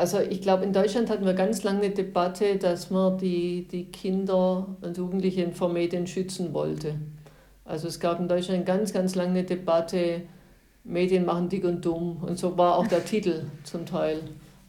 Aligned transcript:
Also 0.00 0.18
ich 0.18 0.40
glaube, 0.40 0.64
in 0.64 0.72
Deutschland 0.72 1.10
hatten 1.10 1.26
wir 1.26 1.34
ganz 1.34 1.62
lange 1.62 1.80
eine 1.80 1.90
Debatte, 1.90 2.56
dass 2.56 2.88
man 2.88 3.18
die, 3.18 3.68
die 3.70 3.84
Kinder 3.84 4.66
und 4.80 4.96
Jugendlichen 4.96 5.52
vor 5.52 5.68
Medien 5.68 6.06
schützen 6.06 6.54
wollte. 6.54 6.94
Also 7.66 7.86
es 7.86 8.00
gab 8.00 8.18
in 8.18 8.26
Deutschland 8.26 8.64
ganz, 8.64 8.94
ganz 8.94 9.14
lange 9.14 9.32
eine 9.32 9.44
Debatte, 9.44 10.22
Medien 10.84 11.26
machen 11.26 11.50
dick 11.50 11.64
und 11.64 11.84
dumm. 11.84 12.16
Und 12.22 12.38
so 12.38 12.56
war 12.56 12.78
auch 12.78 12.86
der 12.86 13.04
Titel 13.04 13.42
zum 13.62 13.84
Teil. 13.84 14.20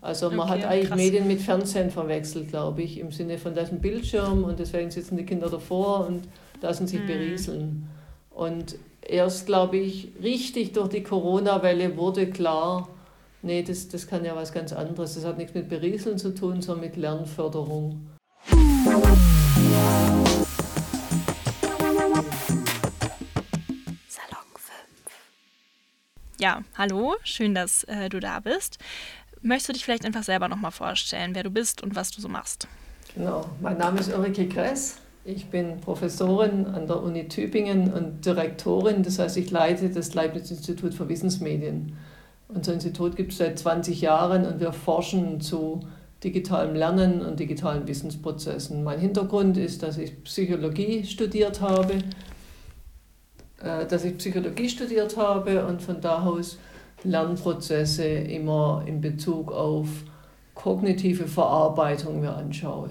Also 0.01 0.29
man 0.29 0.49
okay, 0.49 0.49
hat 0.49 0.65
eigentlich 0.65 0.89
krass. 0.89 0.97
Medien 0.97 1.27
mit 1.27 1.39
Fernsehen 1.39 1.91
verwechselt, 1.91 2.49
glaube 2.49 2.81
ich, 2.81 2.99
im 2.99 3.13
Sinne 3.13 3.37
von 3.37 3.55
das 3.55 3.69
ist 3.69 3.75
ein 3.75 3.79
Bildschirm 3.79 4.43
und 4.43 4.59
deswegen 4.59 4.91
sitzen 4.91 5.15
die 5.15 5.25
Kinder 5.25 5.49
davor 5.49 6.07
und 6.07 6.23
lassen 6.61 6.87
sich 6.87 6.99
mhm. 6.99 7.07
berieseln. 7.07 7.89
Und 8.31 8.75
erst, 9.01 9.45
glaube 9.45 9.77
ich, 9.77 10.09
richtig 10.21 10.73
durch 10.73 10.89
die 10.89 11.03
Corona-Welle 11.03 11.95
wurde 11.95 12.29
klar, 12.29 12.89
Nee, 13.43 13.63
das, 13.63 13.87
das 13.87 14.05
kann 14.05 14.23
ja 14.23 14.35
was 14.35 14.53
ganz 14.53 14.71
anderes. 14.71 15.15
Das 15.15 15.25
hat 15.25 15.39
nichts 15.39 15.55
mit 15.55 15.67
Berieseln 15.67 16.19
zu 16.19 16.31
tun, 16.35 16.61
sondern 16.61 16.85
mit 16.85 16.95
Lernförderung. 16.95 18.07
Salon 18.45 19.01
5. 24.53 24.71
Ja, 26.39 26.61
hallo, 26.77 27.15
schön, 27.23 27.55
dass 27.55 27.83
äh, 27.85 28.09
du 28.09 28.19
da 28.19 28.39
bist. 28.41 28.77
Möchtest 29.41 29.69
du 29.69 29.73
dich 29.73 29.85
vielleicht 29.85 30.05
einfach 30.05 30.21
selber 30.21 30.47
nochmal 30.47 30.69
vorstellen, 30.69 31.33
wer 31.33 31.41
du 31.41 31.49
bist 31.49 31.81
und 31.81 31.95
was 31.95 32.11
du 32.11 32.21
so 32.21 32.29
machst? 32.29 32.67
Genau, 33.15 33.49
mein 33.59 33.79
Name 33.79 34.01
ist 34.01 34.13
Ulrike 34.13 34.47
Kress. 34.49 34.97
Ich 35.25 35.47
bin 35.47 35.81
Professorin 35.81 36.67
an 36.67 36.85
der 36.85 37.01
Uni 37.01 37.27
Tübingen 37.27 37.91
und 37.91 38.23
Direktorin, 38.23 39.01
das 39.01 39.17
heißt, 39.17 39.37
ich 39.37 39.49
leite 39.49 39.89
das 39.89 40.13
Leibniz-Institut 40.13 40.93
für 40.93 41.09
Wissensmedien. 41.09 41.97
Unser 42.53 42.73
Institut 42.73 43.15
gibt 43.15 43.31
es 43.31 43.37
seit 43.37 43.57
20 43.57 44.01
Jahren 44.01 44.45
und 44.45 44.59
wir 44.59 44.73
forschen 44.73 45.39
zu 45.39 45.81
digitalem 46.23 46.75
Lernen 46.75 47.21
und 47.21 47.39
digitalen 47.39 47.87
Wissensprozessen. 47.87 48.83
Mein 48.83 48.99
Hintergrund 48.99 49.57
ist, 49.57 49.83
dass 49.83 49.97
ich 49.97 50.23
Psychologie 50.23 51.05
studiert 51.05 51.61
habe, 51.61 51.93
äh, 53.63 53.85
dass 53.87 54.03
ich 54.03 54.17
Psychologie 54.17 54.69
studiert 54.69 55.17
habe 55.17 55.65
und 55.65 55.81
von 55.81 56.01
da 56.01 56.23
aus 56.23 56.59
Lernprozesse 57.03 58.05
immer 58.05 58.83
in 58.85 59.01
Bezug 59.01 59.51
auf 59.51 59.87
kognitive 60.53 61.27
Verarbeitung 61.27 62.21
mir 62.21 62.35
anschaue. 62.35 62.89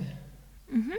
Mhm. 0.71 0.95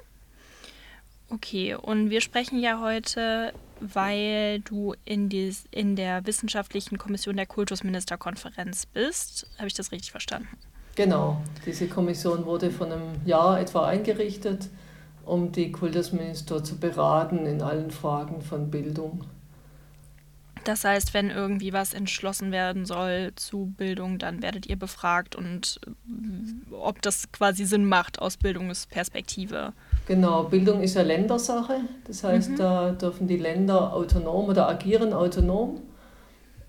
Okay, 1.31 1.75
und 1.75 2.09
wir 2.09 2.21
sprechen 2.21 2.59
ja 2.59 2.79
heute 2.81 3.53
weil 3.81 4.59
du 4.61 4.95
in, 5.05 5.27
die, 5.27 5.53
in 5.71 5.95
der 5.95 6.25
wissenschaftlichen 6.25 6.97
Kommission 6.97 7.35
der 7.35 7.47
Kultusministerkonferenz 7.47 8.85
bist. 8.85 9.47
Habe 9.57 9.67
ich 9.67 9.73
das 9.73 9.91
richtig 9.91 10.11
verstanden? 10.11 10.47
Genau, 10.95 11.41
diese 11.65 11.87
Kommission 11.87 12.45
wurde 12.45 12.69
vor 12.69 12.87
einem 12.87 13.25
Jahr 13.25 13.59
etwa 13.59 13.87
eingerichtet, 13.87 14.69
um 15.25 15.51
die 15.51 15.71
Kultusminister 15.71 16.63
zu 16.63 16.77
beraten 16.77 17.45
in 17.45 17.61
allen 17.61 17.91
Fragen 17.91 18.41
von 18.41 18.69
Bildung. 18.69 19.23
Das 20.63 20.83
heißt, 20.83 21.15
wenn 21.15 21.31
irgendwie 21.31 21.73
was 21.73 21.93
entschlossen 21.93 22.51
werden 22.51 22.85
soll 22.85 23.31
zu 23.35 23.73
Bildung, 23.77 24.19
dann 24.19 24.43
werdet 24.43 24.67
ihr 24.67 24.75
befragt 24.75 25.35
und 25.35 25.79
äh, 25.87 26.73
ob 26.75 27.01
das 27.01 27.31
quasi 27.31 27.65
Sinn 27.65 27.85
macht 27.85 28.19
aus 28.19 28.37
Bildungsperspektive. 28.37 29.73
Genau, 30.07 30.43
Bildung 30.43 30.81
ist 30.81 30.95
ja 30.95 31.03
Ländersache. 31.03 31.75
Das 32.05 32.23
heißt, 32.23 32.51
mhm. 32.51 32.55
da 32.57 32.91
dürfen 32.91 33.27
die 33.27 33.37
Länder 33.37 33.93
autonom 33.93 34.49
oder 34.49 34.67
agieren 34.67 35.13
autonom. 35.13 35.81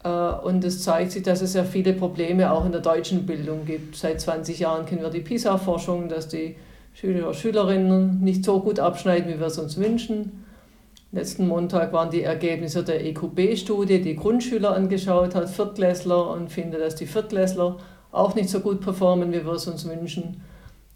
Äh, 0.04 0.08
und 0.08 0.64
es 0.64 0.82
zeigt 0.82 1.12
sich, 1.12 1.22
dass 1.22 1.40
es 1.40 1.54
ja 1.54 1.64
viele 1.64 1.92
Probleme 1.92 2.52
auch 2.52 2.64
in 2.64 2.72
der 2.72 2.80
deutschen 2.80 3.26
Bildung 3.26 3.64
gibt. 3.64 3.96
Seit 3.96 4.20
20 4.20 4.58
Jahren 4.58 4.86
kennen 4.86 5.02
wir 5.02 5.10
die 5.10 5.20
PISA-Forschung, 5.20 6.08
dass 6.08 6.28
die 6.28 6.56
Schüler 6.94 7.28
und 7.28 7.36
Schülerinnen 7.36 8.20
nicht 8.20 8.44
so 8.44 8.60
gut 8.60 8.78
abschneiden, 8.78 9.32
wie 9.32 9.40
wir 9.40 9.46
es 9.46 9.58
uns 9.58 9.76
wünschen. 9.78 10.44
Letzten 11.10 11.46
Montag 11.46 11.92
waren 11.92 12.10
die 12.10 12.22
Ergebnisse 12.22 12.82
der 12.82 13.04
EQB-Studie, 13.04 14.00
die 14.00 14.16
Grundschüler 14.16 14.74
angeschaut 14.74 15.34
hat, 15.34 15.48
Viertklässler, 15.50 16.30
und 16.30 16.50
finde, 16.50 16.78
dass 16.78 16.94
die 16.94 17.06
Viertklässler 17.06 17.76
auch 18.12 18.34
nicht 18.34 18.48
so 18.48 18.60
gut 18.60 18.80
performen, 18.80 19.32
wie 19.32 19.44
wir 19.44 19.52
es 19.52 19.66
uns 19.66 19.86
wünschen. 19.88 20.42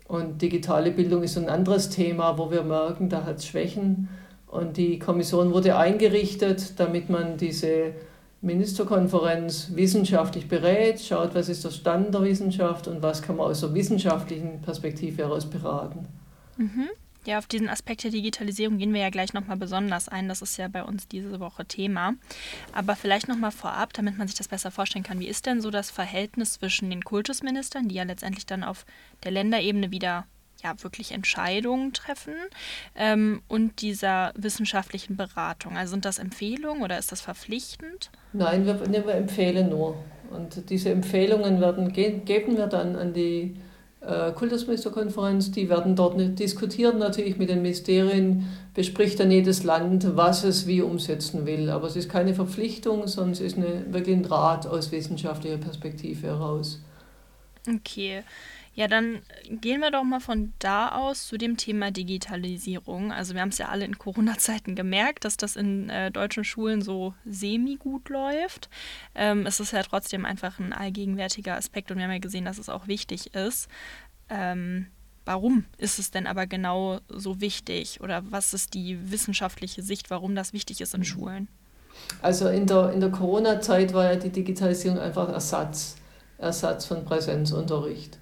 Und 0.09 0.41
digitale 0.41 0.91
Bildung 0.93 1.23
ist 1.23 1.37
ein 1.37 1.49
anderes 1.49 1.91
Thema, 1.91 2.39
wo 2.39 2.51
wir 2.51 2.63
merken, 2.63 3.09
da 3.09 3.25
hat 3.25 3.39
es 3.39 3.47
Schwächen. 3.47 4.09
Und 4.47 4.77
die 4.77 4.99
Kommission 4.99 5.53
wurde 5.53 5.77
eingerichtet, 5.77 6.79
damit 6.79 7.11
man 7.11 7.37
diese 7.37 7.93
Ministerkonferenz 8.41 9.73
wissenschaftlich 9.75 10.49
berät, 10.49 11.01
schaut, 11.01 11.35
was 11.35 11.49
ist 11.49 11.65
der 11.65 11.71
Stand 11.71 12.15
der 12.15 12.23
Wissenschaft 12.23 12.87
und 12.87 13.03
was 13.03 13.23
kann 13.23 13.37
man 13.37 13.47
aus 13.47 13.61
der 13.61 13.75
wissenschaftlichen 13.75 14.61
Perspektive 14.63 15.25
heraus 15.25 15.47
beraten. 15.47 16.07
Mhm. 16.57 16.89
Ja, 17.27 17.39
auf 17.39 17.47
diesen 17.47 17.69
Aspekt 17.69 18.05
der 18.05 18.13
Digitalisierung 18.13 18.79
gehen 18.79 18.95
wir 18.95 19.01
ja 19.01 19.11
gleich 19.11 19.33
nochmal 19.33 19.57
besonders 19.57 20.09
ein. 20.09 20.29
Das 20.29 20.43
ist 20.43 20.57
ja 20.59 20.69
bei 20.69 20.85
uns 20.85 21.09
diese 21.09 21.41
Woche 21.41 21.67
Thema. 21.67 22.15
Aber 22.73 22.95
vielleicht 22.95 23.27
nochmal 23.27 23.51
vorab, 23.51 23.93
damit 23.93 24.17
man 24.17 24.29
sich 24.29 24.37
das 24.37 24.47
besser 24.47 24.71
vorstellen 24.71 25.05
kann. 25.05 25.19
Wie 25.19 25.27
ist 25.27 25.45
denn 25.47 25.61
so 25.61 25.71
das 25.71 25.91
Verhältnis 25.91 26.53
zwischen 26.53 26.89
den 26.89 27.03
Kultusministern, 27.03 27.89
die 27.89 27.97
ja 27.97 28.05
letztendlich 28.05 28.47
dann 28.47 28.63
auf 28.63 28.87
der 29.25 29.33
Länderebene 29.33 29.91
wieder 29.91 30.27
ja 30.63 30.81
wirklich 30.83 31.13
Entscheidungen 31.13 31.93
treffen 31.93 32.35
ähm, 32.95 33.43
und 33.49 33.83
dieser 33.83 34.33
wissenschaftlichen 34.37 35.17
Beratung? 35.17 35.77
Also 35.77 35.93
sind 35.93 36.05
das 36.05 36.21
Empfehlungen 36.21 36.85
oder 36.85 36.97
ist 36.97 37.11
das 37.11 37.23
verpflichtend? 37.23 38.11
Nein, 38.33 38.67
wir, 38.67 38.81
wir 38.81 39.15
empfehlen 39.15 39.71
nur. 39.71 39.97
Und 40.31 40.71
diese 40.71 40.91
Empfehlungen 40.91 41.61
werden, 41.61 41.93
geben 41.93 42.57
wir 42.57 42.69
dann 42.69 42.95
an 42.95 43.13
die 43.15 43.57
Kultusministerkonferenz, 44.35 45.51
die 45.51 45.69
werden 45.69 45.97
dort 45.97 46.17
diskutieren 46.39 46.99
natürlich 46.99 47.39
mit 47.39 47.49
den 47.49 47.63
Ministerien, 47.63 48.47
bespricht 48.73 49.19
dann 49.19 49.31
jedes 49.31 49.65
Land, 49.65 50.17
was 50.17 50.45
es 50.45 50.67
wie 50.67 50.83
umsetzen 50.83 51.45
will. 51.47 51.71
Aber 51.71 51.89
es 51.89 51.97
ist 51.97 52.09
keine 52.09 52.35
Verpflichtung, 52.35 53.09
sondern 53.09 53.33
es 53.33 53.41
ist 53.41 53.57
eine, 53.57 53.85
wirklich 53.93 54.17
ein 54.17 54.25
Rat 54.25 54.67
aus 54.67 54.93
wissenschaftlicher 54.93 55.59
Perspektive 55.59 56.29
heraus. 56.29 56.81
Okay. 57.69 58.23
Ja, 58.77 58.89
dann 58.89 59.23
gehen 59.49 59.81
wir 59.81 59.91
doch 59.91 60.05
mal 60.05 60.21
von 60.21 60.53
da 60.59 60.91
aus 60.91 61.27
zu 61.27 61.39
dem 61.39 61.57
Thema 61.57 61.91
Digitalisierung. 61.91 63.11
Also 63.11 63.33
wir 63.33 63.41
haben 63.41 63.49
es 63.49 63.57
ja 63.57 63.69
alle 63.69 63.87
in 63.87 63.97
Corona-Zeiten 63.97 64.75
gemerkt, 64.75 65.25
dass 65.25 65.39
das 65.39 65.57
in 65.57 65.89
äh, 65.89 66.11
deutschen 66.11 66.45
Schulen 66.45 66.83
so 66.83 67.15
semi-gut 67.25 68.11
läuft. 68.11 68.69
Ähm, 69.15 69.47
es 69.47 69.61
ist 69.61 69.73
ja 69.73 69.83
trotzdem 69.83 70.27
einfach 70.27 70.59
ein 70.59 70.75
allgegenwärtiger 70.75 71.57
Aspekt 71.57 71.91
und 71.91 71.97
wir 71.97 72.05
haben 72.05 72.13
ja 72.13 72.19
gesehen, 72.19 72.45
dass 72.45 72.59
es 72.59 72.69
auch 72.69 72.87
wichtig 72.87 73.35
ist. 73.35 73.69
Ähm, 74.29 74.89
warum 75.25 75.65
ist 75.79 75.99
es 75.99 76.11
denn 76.11 76.27
aber 76.27 76.47
genau 76.47 77.01
so 77.09 77.41
wichtig 77.41 78.03
oder 78.03 78.31
was 78.31 78.53
ist 78.53 78.75
die 78.75 79.11
wissenschaftliche 79.11 79.83
Sicht, 79.83 80.11
warum 80.11 80.35
das 80.35 80.53
wichtig 80.53 80.83
ist 80.83 80.93
in 80.93 81.01
mhm. 81.01 81.05
Schulen? 81.05 81.49
Also 82.21 82.51
in 82.51 82.67
der, 82.67 82.93
in 82.93 83.01
der 83.01 83.11
Corona-Zeit 83.11 83.95
war 83.95 84.13
ja 84.13 84.17
die 84.17 84.29
Digitalisierung 84.29 84.99
einfach 84.99 85.31
Ersatz, 85.31 85.97
Ersatz 86.37 86.85
von 86.85 87.07
Präsenzunterricht. 87.07 88.19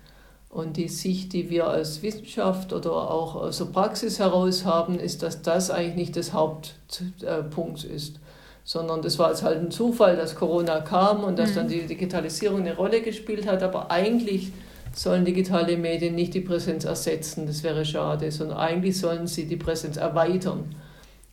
Und 0.54 0.76
die 0.76 0.86
Sicht, 0.86 1.32
die 1.32 1.50
wir 1.50 1.66
als 1.66 2.00
Wissenschaft 2.04 2.72
oder 2.72 2.92
auch 2.92 3.34
aus 3.34 3.58
der 3.58 3.64
Praxis 3.64 4.20
heraus 4.20 4.64
haben, 4.64 5.00
ist, 5.00 5.24
dass 5.24 5.42
das 5.42 5.68
eigentlich 5.68 5.96
nicht 5.96 6.16
das 6.16 6.32
Hauptpunkt 6.32 7.82
ist, 7.82 8.20
sondern 8.62 9.02
das 9.02 9.18
war 9.18 9.30
jetzt 9.30 9.42
halt 9.42 9.58
ein 9.58 9.72
Zufall, 9.72 10.16
dass 10.16 10.36
Corona 10.36 10.80
kam 10.80 11.24
und 11.24 11.40
dass 11.40 11.50
mhm. 11.50 11.54
dann 11.56 11.68
die 11.68 11.82
Digitalisierung 11.82 12.60
eine 12.60 12.76
Rolle 12.76 13.02
gespielt 13.02 13.48
hat. 13.48 13.64
Aber 13.64 13.90
eigentlich 13.90 14.52
sollen 14.94 15.24
digitale 15.24 15.76
Medien 15.76 16.14
nicht 16.14 16.34
die 16.34 16.40
Präsenz 16.40 16.84
ersetzen, 16.84 17.48
das 17.48 17.64
wäre 17.64 17.84
schade, 17.84 18.30
sondern 18.30 18.58
eigentlich 18.58 18.96
sollen 18.96 19.26
sie 19.26 19.46
die 19.46 19.56
Präsenz 19.56 19.96
erweitern. 19.96 20.72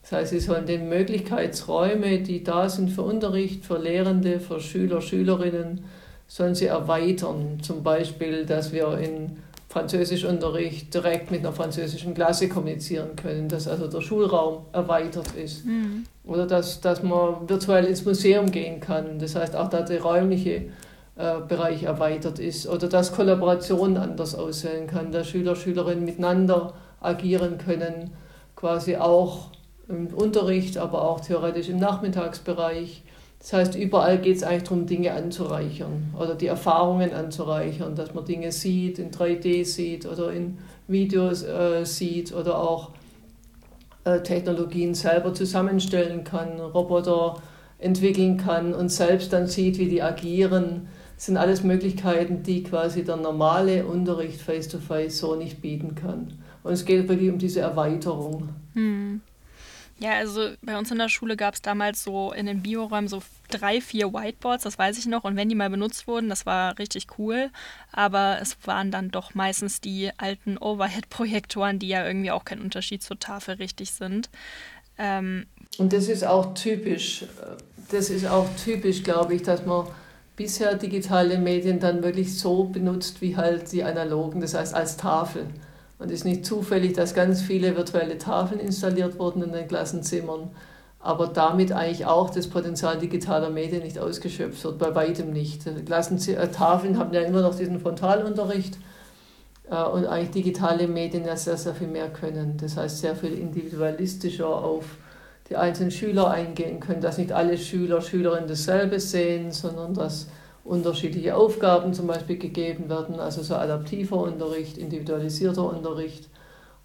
Das 0.01 0.13
heißt, 0.13 0.31
sie 0.31 0.39
sollen 0.39 0.65
den 0.65 0.89
Möglichkeitsräume, 0.89 2.21
die 2.21 2.43
da 2.43 2.69
sind 2.69 2.89
für 2.89 3.03
Unterricht, 3.03 3.65
für 3.65 3.77
Lehrende, 3.77 4.39
für 4.39 4.59
Schüler, 4.59 4.99
Schülerinnen, 4.99 5.83
sollen 6.31 6.55
sie 6.55 6.67
erweitern. 6.67 7.59
Zum 7.61 7.83
Beispiel, 7.83 8.45
dass 8.45 8.71
wir 8.71 8.97
in 8.97 9.37
Französischunterricht 9.67 10.93
direkt 10.93 11.29
mit 11.29 11.41
einer 11.41 11.51
französischen 11.51 12.13
Klasse 12.13 12.47
kommunizieren 12.47 13.17
können, 13.17 13.49
dass 13.49 13.67
also 13.67 13.87
der 13.87 13.99
Schulraum 13.99 14.65
erweitert 14.71 15.35
ist. 15.35 15.65
Mhm. 15.65 16.05
Oder 16.23 16.47
dass, 16.47 16.79
dass 16.79 17.03
man 17.03 17.49
virtuell 17.49 17.83
ins 17.83 18.05
Museum 18.05 18.49
gehen 18.49 18.79
kann. 18.79 19.19
Das 19.19 19.35
heißt 19.35 19.57
auch, 19.57 19.69
dass 19.69 19.89
der 19.89 20.01
räumliche 20.01 20.67
äh, 21.17 21.41
Bereich 21.45 21.83
erweitert 21.83 22.39
ist. 22.39 22.65
Oder 22.65 22.87
dass 22.87 23.11
Kollaboration 23.11 23.97
anders 23.97 24.33
aussehen 24.33 24.87
kann, 24.87 25.11
dass 25.11 25.27
Schüler, 25.27 25.57
Schülerinnen 25.57 26.05
miteinander 26.05 26.75
agieren 27.01 27.57
können, 27.57 28.11
quasi 28.55 28.95
auch 28.95 29.49
im 29.89 30.07
Unterricht, 30.07 30.77
aber 30.77 31.01
auch 31.01 31.19
theoretisch 31.19 31.67
im 31.67 31.77
Nachmittagsbereich. 31.77 33.03
Das 33.41 33.53
heißt, 33.53 33.75
überall 33.75 34.19
geht 34.19 34.37
es 34.37 34.43
eigentlich 34.43 34.63
darum, 34.63 34.85
Dinge 34.85 35.13
anzureichern 35.13 36.13
oder 36.17 36.35
die 36.35 36.45
Erfahrungen 36.45 37.11
anzureichern, 37.11 37.95
dass 37.95 38.13
man 38.13 38.23
Dinge 38.23 38.51
sieht, 38.51 38.99
in 38.99 39.09
3D 39.09 39.65
sieht 39.65 40.05
oder 40.05 40.31
in 40.31 40.59
Videos 40.87 41.41
äh, 41.41 41.83
sieht 41.83 42.33
oder 42.35 42.59
auch 42.59 42.91
äh, 44.03 44.19
Technologien 44.21 44.93
selber 44.93 45.33
zusammenstellen 45.33 46.23
kann, 46.23 46.59
Roboter 46.59 47.41
entwickeln 47.79 48.37
kann 48.37 48.75
und 48.75 48.89
selbst 48.89 49.33
dann 49.33 49.47
sieht, 49.47 49.79
wie 49.79 49.87
die 49.87 50.03
agieren, 50.03 50.87
sind 51.17 51.37
alles 51.37 51.63
Möglichkeiten, 51.63 52.43
die 52.43 52.61
quasi 52.61 53.03
der 53.03 53.15
normale 53.15 53.87
Unterricht 53.87 54.39
face-to-face 54.39 55.15
-face 55.15 55.19
so 55.19 55.35
nicht 55.35 55.61
bieten 55.61 55.95
kann. 55.95 56.33
Und 56.61 56.73
es 56.73 56.85
geht 56.85 57.09
wirklich 57.09 57.31
um 57.31 57.39
diese 57.39 57.61
Erweiterung. 57.61 58.49
Hm. 58.73 59.21
Ja, 60.01 60.13
also 60.13 60.49
bei 60.63 60.79
uns 60.79 60.89
in 60.89 60.97
der 60.97 61.09
Schule 61.09 61.37
gab 61.37 61.53
es 61.53 61.61
damals 61.61 62.03
so 62.03 62.31
in 62.31 62.47
den 62.47 62.63
Bioräumen 62.63 63.07
so 63.07 63.21
drei, 63.51 63.81
vier 63.81 64.11
Whiteboards, 64.11 64.63
das 64.63 64.79
weiß 64.79 64.97
ich 64.97 65.05
noch. 65.05 65.25
Und 65.25 65.35
wenn 65.35 65.47
die 65.47 65.53
mal 65.53 65.69
benutzt 65.69 66.07
wurden, 66.07 66.27
das 66.27 66.47
war 66.47 66.79
richtig 66.79 67.19
cool. 67.19 67.51
Aber 67.91 68.39
es 68.41 68.57
waren 68.65 68.89
dann 68.89 69.11
doch 69.11 69.35
meistens 69.35 69.79
die 69.79 70.09
alten 70.17 70.57
Overhead-Projektoren, 70.57 71.77
die 71.77 71.89
ja 71.89 72.03
irgendwie 72.03 72.31
auch 72.31 72.45
kein 72.45 72.61
Unterschied 72.61 73.03
zur 73.03 73.19
Tafel 73.19 73.55
richtig 73.55 73.91
sind. 73.91 74.31
Ähm, 74.97 75.45
Und 75.77 75.93
das 75.93 76.07
ist 76.07 76.25
auch 76.25 76.55
typisch. 76.55 77.25
Das 77.91 78.09
ist 78.09 78.25
auch 78.25 78.47
typisch, 78.55 79.03
glaube 79.03 79.35
ich, 79.35 79.43
dass 79.43 79.67
man 79.67 79.85
bisher 80.35 80.73
digitale 80.73 81.37
Medien 81.37 81.79
dann 81.79 82.01
wirklich 82.01 82.39
so 82.39 82.63
benutzt 82.63 83.21
wie 83.21 83.37
halt 83.37 83.71
die 83.71 83.83
analogen, 83.83 84.41
das 84.41 84.55
heißt 84.55 84.73
als 84.73 84.97
Tafel. 84.97 85.45
Und 86.01 86.07
es 86.07 86.21
ist 86.21 86.25
nicht 86.25 86.47
zufällig, 86.47 86.93
dass 86.93 87.13
ganz 87.13 87.43
viele 87.43 87.75
virtuelle 87.77 88.17
Tafeln 88.17 88.59
installiert 88.59 89.19
wurden 89.19 89.43
in 89.43 89.51
den 89.51 89.67
Klassenzimmern, 89.67 90.49
aber 90.99 91.27
damit 91.27 91.71
eigentlich 91.71 92.07
auch 92.07 92.31
das 92.31 92.47
Potenzial 92.47 92.97
digitaler 92.97 93.51
Medien 93.51 93.83
nicht 93.83 93.99
ausgeschöpft 93.99 94.63
wird, 94.63 94.79
bei 94.79 94.95
weitem 94.95 95.31
nicht. 95.31 95.67
Äh, 95.67 96.47
Tafeln 96.47 96.97
haben 96.97 97.13
ja 97.13 97.21
immer 97.21 97.41
noch 97.41 97.53
diesen 97.53 97.79
Frontalunterricht 97.79 98.79
äh, 99.69 99.75
und 99.83 100.07
eigentlich 100.07 100.31
digitale 100.31 100.87
Medien 100.87 101.23
ja 101.23 101.37
sehr, 101.37 101.57
sehr 101.57 101.75
viel 101.75 101.87
mehr 101.87 102.09
können. 102.09 102.57
Das 102.57 102.77
heißt, 102.77 102.97
sehr 102.97 103.15
viel 103.15 103.33
individualistischer 103.33 104.49
auf 104.49 104.85
die 105.49 105.55
einzelnen 105.55 105.91
Schüler 105.91 106.31
eingehen 106.31 106.79
können, 106.79 107.01
dass 107.01 107.19
nicht 107.19 107.31
alle 107.31 107.59
Schüler, 107.59 108.01
Schülerinnen 108.01 108.47
dasselbe 108.47 108.99
sehen, 108.99 109.51
sondern 109.51 109.93
dass 109.93 110.25
unterschiedliche 110.63 111.35
Aufgaben 111.35 111.93
zum 111.93 112.07
Beispiel 112.07 112.37
gegeben 112.37 112.89
werden, 112.89 113.19
also 113.19 113.41
so 113.41 113.55
adaptiver 113.55 114.17
Unterricht, 114.17 114.77
individualisierter 114.77 115.63
Unterricht 115.63 116.29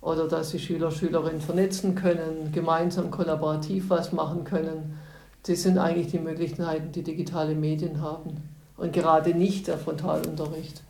oder 0.01 0.29
dass 0.29 0.51
die 0.51 0.59
Schüler, 0.59 0.91
Schülerinnen 0.91 1.41
vernetzen 1.41 1.95
können, 1.95 2.53
gemeinsam 2.53 3.11
kollaborativ 3.11 3.91
was 3.91 4.13
machen 4.13 4.45
können. 4.45 4.99
Das 5.47 5.63
sind 5.63 5.79
eigentlich 5.79 6.09
die 6.09 6.19
Möglichkeiten, 6.19 6.93
die 6.93 7.03
digitale 7.03 7.55
Medien 7.55 8.01
haben 8.01 8.49
und 8.77 8.93
gerade 8.93 9.35
nicht 9.35 9.69
der 9.69 9.79
Frontalunterricht. 9.79 10.83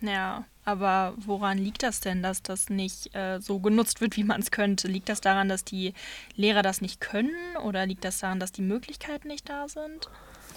Ja, 0.00 0.44
aber 0.64 1.14
woran 1.18 1.58
liegt 1.58 1.82
das 1.82 2.00
denn, 2.00 2.22
dass 2.22 2.42
das 2.42 2.68
nicht 2.68 3.14
äh, 3.14 3.40
so 3.40 3.60
genutzt 3.60 4.00
wird, 4.00 4.16
wie 4.16 4.24
man 4.24 4.40
es 4.40 4.50
könnte? 4.50 4.88
Liegt 4.88 5.08
das 5.08 5.20
daran, 5.20 5.48
dass 5.48 5.64
die 5.64 5.94
Lehrer 6.34 6.62
das 6.62 6.80
nicht 6.80 7.00
können 7.00 7.56
oder 7.64 7.86
liegt 7.86 8.04
das 8.04 8.18
daran, 8.18 8.40
dass 8.40 8.52
die 8.52 8.62
Möglichkeiten 8.62 9.28
nicht 9.28 9.48
da 9.48 9.68
sind? 9.68 10.10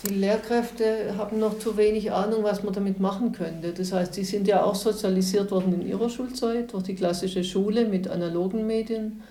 Die 0.08 0.14
Lehrkräfte 0.14 1.18
haben 1.18 1.40
noch 1.40 1.60
zu 1.60 1.76
wenig 1.76 2.14
Ahnung, 2.14 2.44
was 2.44 2.64
man 2.64 2.74
damit 2.74 3.02
machen 3.02 3.34
könnte. 3.34 3.74
Das 3.74 3.92
heißt, 3.92 4.14
sie 4.14 4.24
sind 4.24 4.48
ja 4.48 4.64
auch 4.64 4.76
sozialisiert 4.76 5.52
worden 5.52 5.74
in 5.74 5.86
ihrer 5.86 6.10
Schulzeit 6.10 6.72
durch 6.72 6.84
die 6.84 6.96
klassische 6.96 7.44
Schule 7.44 7.86
mit 7.86 8.08
analogen 8.08 8.66
Medien. 8.66 9.22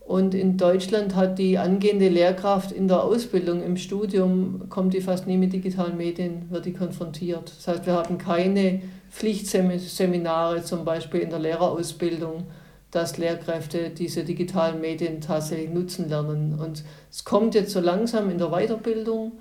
Und 0.00 0.34
in 0.34 0.56
Deutschland 0.56 1.14
hat 1.14 1.38
die 1.38 1.58
angehende 1.58 2.08
Lehrkraft 2.08 2.72
in 2.72 2.88
der 2.88 3.04
Ausbildung, 3.04 3.62
im 3.62 3.76
Studium, 3.76 4.68
kommt 4.68 4.94
die 4.94 5.00
fast 5.00 5.28
nie 5.28 5.36
mit 5.36 5.52
digitalen 5.52 5.96
Medien, 5.96 6.50
wird 6.50 6.66
die 6.66 6.72
konfrontiert. 6.72 7.52
Das 7.56 7.68
heißt, 7.68 7.86
wir 7.86 7.94
haben 7.94 8.18
keine 8.18 8.82
Pflichtseminare, 9.10 10.62
zum 10.64 10.84
Beispiel 10.84 11.20
in 11.20 11.30
der 11.30 11.38
Lehrerausbildung, 11.38 12.44
dass 12.90 13.18
Lehrkräfte 13.18 13.90
diese 13.90 14.24
digitalen 14.24 14.80
Medien 14.80 15.20
tatsächlich 15.20 15.70
nutzen 15.70 16.08
lernen. 16.08 16.58
Und 16.58 16.84
es 17.10 17.24
kommt 17.24 17.54
jetzt 17.54 17.72
so 17.72 17.80
langsam 17.80 18.28
in 18.30 18.38
der 18.38 18.50
Weiterbildung 18.50 19.32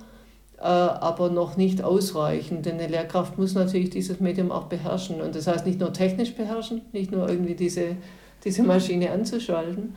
aber 0.62 1.30
noch 1.30 1.58
nicht 1.58 1.84
ausreichend, 1.84 2.66
denn 2.66 2.76
eine 2.76 2.88
Lehrkraft 2.88 3.38
muss 3.38 3.54
natürlich 3.54 3.90
dieses 3.90 4.20
Medium 4.20 4.52
auch 4.52 4.66
beherrschen. 4.66 5.22
Und 5.22 5.36
das 5.36 5.48
heißt 5.48 5.66
nicht 5.66 5.80
nur 5.80 5.94
technisch 5.94 6.34
beherrschen, 6.34 6.82
nicht 6.94 7.12
nur 7.12 7.28
irgendwie 7.28 7.56
diese, 7.56 7.98
diese 8.44 8.64
Maschine 8.64 9.12
anzuschalten, 9.12 9.96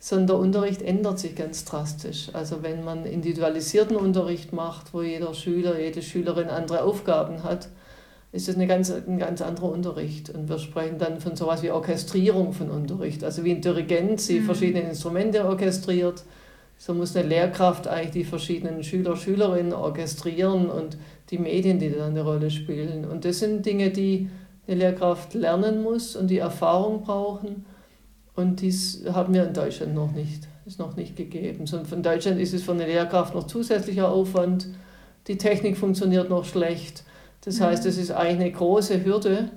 sondern 0.00 0.26
der 0.26 0.36
Unterricht 0.38 0.82
ändert 0.82 1.20
sich 1.20 1.36
ganz 1.36 1.64
drastisch. 1.64 2.30
Also 2.32 2.62
wenn 2.62 2.84
man 2.84 3.06
individualisierten 3.06 3.96
Unterricht 3.96 4.52
macht, 4.52 4.92
wo 4.92 5.02
jeder 5.02 5.32
Schüler, 5.34 5.78
jede 5.78 6.02
Schülerin 6.02 6.48
andere 6.48 6.82
Aufgaben 6.82 7.44
hat, 7.44 7.68
ist 8.32 8.48
das 8.48 8.56
eine 8.56 8.66
ganz, 8.66 8.90
ein 8.90 9.18
ganz 9.18 9.42
anderer 9.42 9.70
Unterricht. 9.70 10.30
Und 10.30 10.48
wir 10.48 10.58
sprechen 10.58 10.98
dann 10.98 11.20
von 11.20 11.36
sowas 11.36 11.62
wie 11.62 11.70
Orchestrierung 11.70 12.52
von 12.52 12.70
Unterricht. 12.70 13.22
Also 13.22 13.44
wie 13.44 13.52
ein 13.52 13.60
Dirigent 13.60 14.20
sie 14.20 14.40
mhm. 14.40 14.46
verschiedene 14.46 14.88
Instrumente 14.88 15.44
orchestriert, 15.44 16.24
so 16.78 16.94
muss 16.94 17.14
eine 17.14 17.28
Lehrkraft 17.28 17.86
eigentlich 17.86 18.10
die 18.10 18.24
verschiedenen 18.24 18.82
Schüler, 18.82 19.16
Schülerinnen 19.16 19.72
orchestrieren 19.72 20.68
und 20.68 20.96
die 21.30 21.38
Medien, 21.38 21.78
die 21.78 21.90
da 21.90 22.06
eine 22.06 22.22
Rolle 22.22 22.50
spielen. 22.50 23.04
Und 23.04 23.24
das 23.24 23.38
sind 23.38 23.64
Dinge, 23.64 23.90
die 23.90 24.28
eine 24.66 24.76
Lehrkraft 24.76 25.34
lernen 25.34 25.82
muss 25.82 26.16
und 26.16 26.28
die 26.28 26.38
Erfahrung 26.38 27.02
brauchen. 27.02 27.64
Und 28.34 28.60
dies 28.60 29.04
haben 29.12 29.34
wir 29.34 29.46
in 29.46 29.54
Deutschland 29.54 29.94
noch 29.94 30.12
nicht, 30.12 30.48
ist 30.66 30.78
noch 30.78 30.96
nicht 30.96 31.16
gegeben. 31.16 31.66
Sondern 31.66 31.86
von 31.86 32.02
Deutschland 32.02 32.40
ist 32.40 32.54
es 32.54 32.62
für 32.62 32.72
eine 32.72 32.86
Lehrkraft 32.86 33.34
noch 33.34 33.46
zusätzlicher 33.46 34.08
Aufwand. 34.08 34.68
Die 35.28 35.38
Technik 35.38 35.76
funktioniert 35.76 36.30
noch 36.30 36.44
schlecht. 36.44 37.04
Das 37.44 37.60
mhm. 37.60 37.64
heißt, 37.64 37.86
es 37.86 37.98
ist 37.98 38.10
eigentlich 38.10 38.40
eine 38.40 38.52
große 38.52 39.04
Hürde 39.04 39.50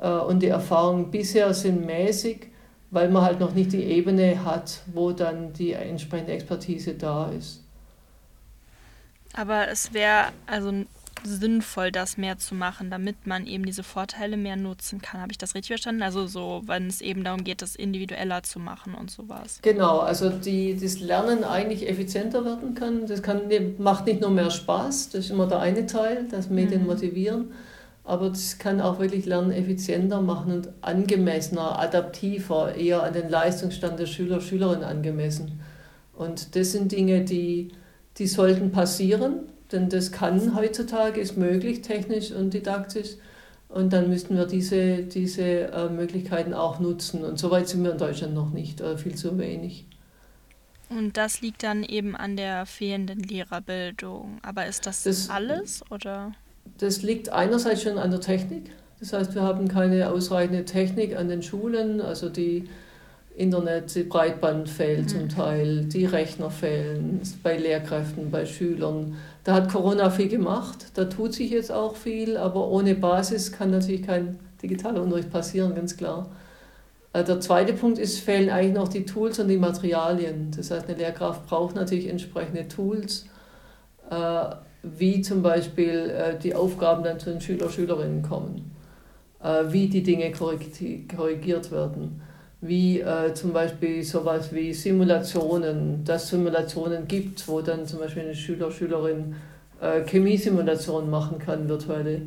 äh, 0.00 0.08
und 0.08 0.42
die 0.42 0.48
Erfahrungen 0.48 1.10
bisher 1.10 1.52
sind 1.52 1.84
mäßig 1.84 2.51
weil 2.92 3.08
man 3.08 3.22
halt 3.22 3.40
noch 3.40 3.54
nicht 3.54 3.72
die 3.72 3.82
Ebene 3.82 4.44
hat, 4.44 4.82
wo 4.92 5.12
dann 5.12 5.52
die 5.54 5.72
entsprechende 5.72 6.32
Expertise 6.32 6.94
da 6.94 7.30
ist. 7.30 7.64
Aber 9.32 9.68
es 9.68 9.94
wäre 9.94 10.26
also 10.46 10.72
sinnvoll, 11.24 11.90
das 11.90 12.18
mehr 12.18 12.36
zu 12.36 12.54
machen, 12.54 12.90
damit 12.90 13.26
man 13.26 13.46
eben 13.46 13.64
diese 13.64 13.82
Vorteile 13.82 14.36
mehr 14.36 14.56
nutzen 14.56 15.00
kann. 15.00 15.22
Habe 15.22 15.32
ich 15.32 15.38
das 15.38 15.54
richtig 15.54 15.68
verstanden? 15.68 16.02
Also 16.02 16.26
so, 16.26 16.62
wenn 16.66 16.86
es 16.86 17.00
eben 17.00 17.24
darum 17.24 17.44
geht, 17.44 17.62
das 17.62 17.76
individueller 17.76 18.42
zu 18.42 18.58
machen 18.58 18.94
und 18.94 19.10
sowas. 19.10 19.60
Genau, 19.62 20.00
also 20.00 20.28
die, 20.28 20.78
das 20.78 21.00
Lernen 21.00 21.44
eigentlich 21.44 21.88
effizienter 21.88 22.44
werden 22.44 22.74
kann. 22.74 23.06
Das 23.06 23.22
kann, 23.22 23.42
macht 23.78 24.04
nicht 24.04 24.20
nur 24.20 24.30
mehr 24.30 24.50
Spaß, 24.50 25.10
das 25.10 25.26
ist 25.26 25.30
immer 25.30 25.46
der 25.46 25.60
eine 25.60 25.86
Teil, 25.86 26.26
das 26.30 26.50
Medien 26.50 26.82
mhm. 26.82 26.88
motivieren 26.88 27.52
aber 28.04 28.30
das 28.30 28.58
kann 28.58 28.80
auch 28.80 28.98
wirklich 28.98 29.26
Lernen 29.26 29.52
effizienter 29.52 30.20
machen 30.20 30.52
und 30.52 30.68
angemessener, 30.80 31.78
adaptiver, 31.78 32.74
eher 32.74 33.02
an 33.02 33.12
den 33.12 33.28
Leistungsstand 33.28 33.98
der 33.98 34.06
Schüler, 34.06 34.40
Schülerinnen 34.40 34.84
angemessen. 34.84 35.60
Und 36.12 36.56
das 36.56 36.72
sind 36.72 36.92
Dinge, 36.92 37.24
die, 37.24 37.68
die 38.18 38.26
sollten 38.26 38.72
passieren, 38.72 39.40
denn 39.70 39.88
das 39.88 40.12
kann 40.12 40.54
heutzutage, 40.56 41.20
ist 41.20 41.36
möglich, 41.36 41.82
technisch 41.82 42.32
und 42.32 42.52
didaktisch. 42.52 43.16
Und 43.68 43.92
dann 43.94 44.10
müssten 44.10 44.36
wir 44.36 44.46
diese, 44.46 45.04
diese 45.04 45.42
äh, 45.42 45.88
Möglichkeiten 45.88 46.52
auch 46.52 46.78
nutzen. 46.78 47.24
Und 47.24 47.38
soweit 47.38 47.68
sind 47.68 47.82
wir 47.82 47.92
in 47.92 47.98
Deutschland 47.98 48.34
noch 48.34 48.50
nicht, 48.50 48.82
oder 48.82 48.98
viel 48.98 49.14
zu 49.14 49.38
wenig. 49.38 49.86
Und 50.90 51.16
das 51.16 51.40
liegt 51.40 51.62
dann 51.62 51.82
eben 51.82 52.14
an 52.14 52.36
der 52.36 52.66
fehlenden 52.66 53.20
Lehrerbildung. 53.20 54.40
Aber 54.42 54.66
ist 54.66 54.84
das, 54.84 55.04
das 55.04 55.30
alles 55.30 55.82
oder? 55.90 56.32
Das 56.78 57.02
liegt 57.02 57.30
einerseits 57.30 57.82
schon 57.82 57.98
an 57.98 58.10
der 58.10 58.20
Technik. 58.20 58.70
Das 59.00 59.12
heißt, 59.12 59.34
wir 59.34 59.42
haben 59.42 59.68
keine 59.68 60.10
ausreichende 60.10 60.64
Technik 60.64 61.16
an 61.16 61.28
den 61.28 61.42
Schulen. 61.42 62.00
Also 62.00 62.28
die 62.28 62.68
Internet, 63.36 63.94
die 63.94 64.02
Breitband 64.02 64.68
fehlt 64.68 65.04
mhm. 65.04 65.08
zum 65.08 65.28
Teil, 65.28 65.84
die 65.84 66.04
Rechner 66.04 66.50
fehlen 66.50 67.20
bei 67.42 67.56
Lehrkräften, 67.56 68.30
bei 68.30 68.46
Schülern. 68.46 69.16
Da 69.44 69.54
hat 69.54 69.70
Corona 69.70 70.10
viel 70.10 70.28
gemacht, 70.28 70.86
da 70.94 71.06
tut 71.06 71.34
sich 71.34 71.50
jetzt 71.50 71.72
auch 71.72 71.96
viel, 71.96 72.36
aber 72.36 72.68
ohne 72.68 72.94
Basis 72.94 73.50
kann 73.50 73.70
natürlich 73.70 74.02
kein 74.02 74.38
digitaler 74.62 75.02
Unterricht 75.02 75.30
passieren, 75.30 75.74
ganz 75.74 75.96
klar. 75.96 76.30
Äh, 77.12 77.24
der 77.24 77.40
zweite 77.40 77.72
Punkt 77.72 77.98
ist, 77.98 78.20
fehlen 78.20 78.50
eigentlich 78.50 78.74
noch 78.74 78.88
die 78.88 79.04
Tools 79.04 79.38
und 79.38 79.48
die 79.48 79.56
Materialien. 79.56 80.52
Das 80.56 80.70
heißt, 80.70 80.88
eine 80.88 80.98
Lehrkraft 80.98 81.46
braucht 81.46 81.74
natürlich 81.74 82.08
entsprechende 82.08 82.68
Tools. 82.68 83.26
Wie 84.82 85.22
zum 85.22 85.42
Beispiel 85.42 86.10
äh, 86.10 86.38
die 86.38 86.54
Aufgaben 86.54 87.04
dann 87.04 87.20
zu 87.20 87.30
den 87.30 87.40
Schüler, 87.40 87.70
Schülerinnen 87.70 88.22
kommen, 88.22 88.72
äh, 89.42 89.64
wie 89.68 89.88
die 89.88 90.02
Dinge 90.02 90.32
korrigiert 90.32 91.70
werden, 91.70 92.20
wie 92.60 93.00
äh, 93.00 93.34
zum 93.34 93.52
Beispiel 93.52 94.02
sowas 94.02 94.52
wie 94.52 94.72
Simulationen, 94.72 96.04
dass 96.04 96.28
Simulationen 96.28 97.06
gibt, 97.06 97.46
wo 97.48 97.60
dann 97.60 97.86
zum 97.86 98.00
Beispiel 98.00 98.22
eine 98.22 98.34
Schüler, 98.34 98.70
Schülerin 98.70 99.34
äh, 99.80 100.06
Chemiesimulationen 100.06 101.10
machen 101.10 101.38
kann, 101.38 101.68
virtuelle. 101.68 102.22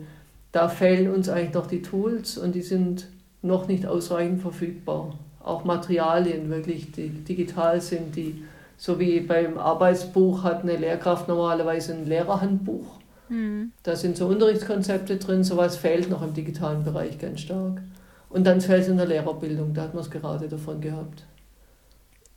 Da 0.52 0.70
fehlen 0.70 1.14
uns 1.14 1.30
eigentlich 1.30 1.54
noch 1.54 1.68
die 1.68 1.82
Tools 1.82 2.38
und 2.38 2.54
die 2.54 2.62
sind 2.62 3.08
noch 3.42 3.68
nicht 3.68 3.86
ausreichend 3.86 4.42
verfügbar. 4.42 5.18
Auch 5.42 5.64
Materialien 5.64 6.50
wirklich, 6.50 6.92
die 6.92 7.10
digital 7.10 7.80
sind, 7.80 8.16
die 8.16 8.44
so 8.78 9.00
wie 9.00 9.22
beim 9.22 9.58
Arbeitsbuch 9.58 10.44
hat 10.44 10.64
eine 10.64 10.76
Lehrkraft 10.76 11.28
normalerweise 11.28 11.94
ein 11.94 12.06
Lehrerhandbuch. 12.06 13.00
Mhm. 13.30 13.72
Da 13.84 13.96
sind 13.96 14.18
so 14.18 14.28
Unterrichtskonzepte 14.28 15.18
drin, 15.18 15.44
sowas 15.44 15.78
fehlt 15.78 16.10
noch 16.10 16.22
im 16.22 16.34
digitalen 16.34 16.84
Bereich 16.84 17.18
ganz 17.18 17.42
stark. 17.42 17.82
Und 18.30 18.46
dann 18.46 18.62
fehlt 18.62 18.84
es 18.84 18.88
in 18.88 18.98
der 18.98 19.06
Lehrerbildung, 19.06 19.74
da 19.74 19.84
hat 19.84 19.94
man 19.94 20.04
es 20.04 20.12
gerade 20.12 20.48
davon 20.48 20.82
gehabt. 20.82 21.24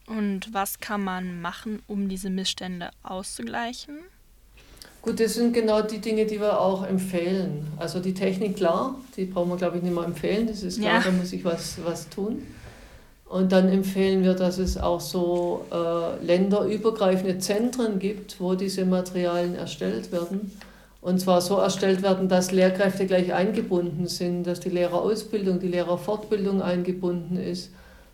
Und 0.07 0.55
was 0.55 0.81
kann 0.81 1.05
man 1.05 1.41
machen, 1.41 1.83
um 1.87 2.09
diese 2.09 2.31
Missstände 2.31 2.91
auszugleichen? 3.03 3.99
Gut, 5.03 5.21
das 5.21 5.35
sind 5.35 5.53
genau 5.53 5.83
die 5.83 5.99
Dinge, 5.99 6.27
die 6.27 6.41
wir 6.41 6.61
auch 6.61 6.85
empfehlen. 6.85 7.67
Also 7.77 8.01
die 8.01 8.15
Technik, 8.15 8.57
klar, 8.57 8.97
die 9.17 9.27
brauchen 9.27 9.51
wir, 9.51 9.57
glaube 9.57 9.77
ich, 9.77 9.83
nicht 9.83 9.95
mehr 9.95 10.05
empfehlen. 10.05 10.47
Das 10.47 10.63
ist 10.63 10.81
klar, 10.81 10.95
ja. 10.95 11.03
da 11.03 11.11
muss 11.13 11.33
ich 11.33 11.45
was, 11.45 11.79
was 11.85 12.09
tun. 12.09 12.43
Und 13.29 13.53
dann 13.53 13.69
empfehlen 13.69 14.25
wir, 14.25 14.33
dass 14.33 14.57
es 14.57 14.79
auch 14.79 15.01
so 15.01 15.67
äh, 15.71 16.25
länderübergreifende 16.25 17.39
Zentren 17.39 17.99
gibt, 17.99 18.41
wo 18.41 18.55
diese 18.55 18.87
Materialien 18.87 19.55
erstellt 19.55 20.13
werden. 20.13 20.51
Und 21.03 21.21
zwar 21.21 21.43
so 21.43 21.59
erstellt 21.59 22.03
werden, 22.03 22.29
dass 22.29 22.53
Lehrkräfte 22.53 23.07
gleich 23.07 23.33
eingebunden 23.35 24.07
sind, 24.07 24.45
dass 24.45 24.61
die 24.61 24.71
Lehrerausbildung, 24.71 25.61
die 25.61 25.69
Lehrerfortbildung 25.69 26.63
eingebunden 26.63 27.37
ist 27.37 27.71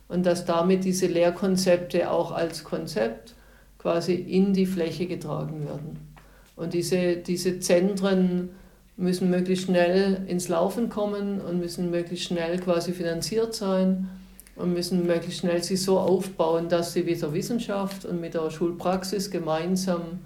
und 0.09 0.25
dass 0.25 0.45
damit 0.45 0.83
diese 0.83 1.07
Lehrkonzepte 1.07 2.11
auch 2.11 2.31
als 2.31 2.63
Konzept 2.63 3.33
quasi 3.79 4.13
in 4.13 4.53
die 4.53 4.65
Fläche 4.65 5.07
getragen 5.07 5.65
werden. 5.65 6.13
Und 6.57 6.73
diese, 6.73 7.15
diese 7.17 7.59
Zentren 7.59 8.49
müssen 8.97 9.29
möglichst 9.29 9.65
schnell 9.65 10.25
ins 10.27 10.49
Laufen 10.49 10.89
kommen 10.89 11.41
und 11.41 11.59
müssen 11.59 11.89
möglichst 11.89 12.27
schnell 12.27 12.59
quasi 12.59 12.91
finanziert 12.91 13.55
sein 13.55 14.09
und 14.55 14.73
müssen 14.73 15.05
möglichst 15.05 15.41
schnell 15.41 15.61
sich 15.63 15.81
so 15.81 15.99
aufbauen, 15.99 16.69
dass 16.69 16.93
sie 16.93 17.03
mit 17.03 17.21
der 17.21 17.33
Wissenschaft 17.33 18.05
und 18.05 18.21
mit 18.21 18.33
der 18.33 18.49
Schulpraxis 18.49 19.29
gemeinsam 19.29 20.19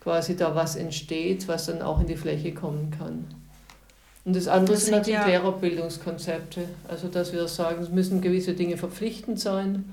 quasi 0.00 0.36
da 0.36 0.54
was 0.54 0.76
entsteht, 0.76 1.48
was 1.48 1.66
dann 1.66 1.82
auch 1.82 2.00
in 2.00 2.06
die 2.06 2.16
Fläche 2.16 2.52
kommen 2.52 2.90
kann. 2.96 3.24
Und 4.24 4.36
das 4.36 4.46
andere 4.46 4.74
das 4.74 4.84
sind 4.84 4.94
natürlich 4.96 5.18
ja 5.18 5.26
Lehrerbildungskonzepte. 5.26 6.62
Also 6.88 7.08
dass 7.08 7.32
wir 7.32 7.48
sagen, 7.48 7.82
es 7.82 7.90
müssen 7.90 8.20
gewisse 8.20 8.54
Dinge 8.54 8.76
verpflichtend 8.76 9.40
sein. 9.40 9.92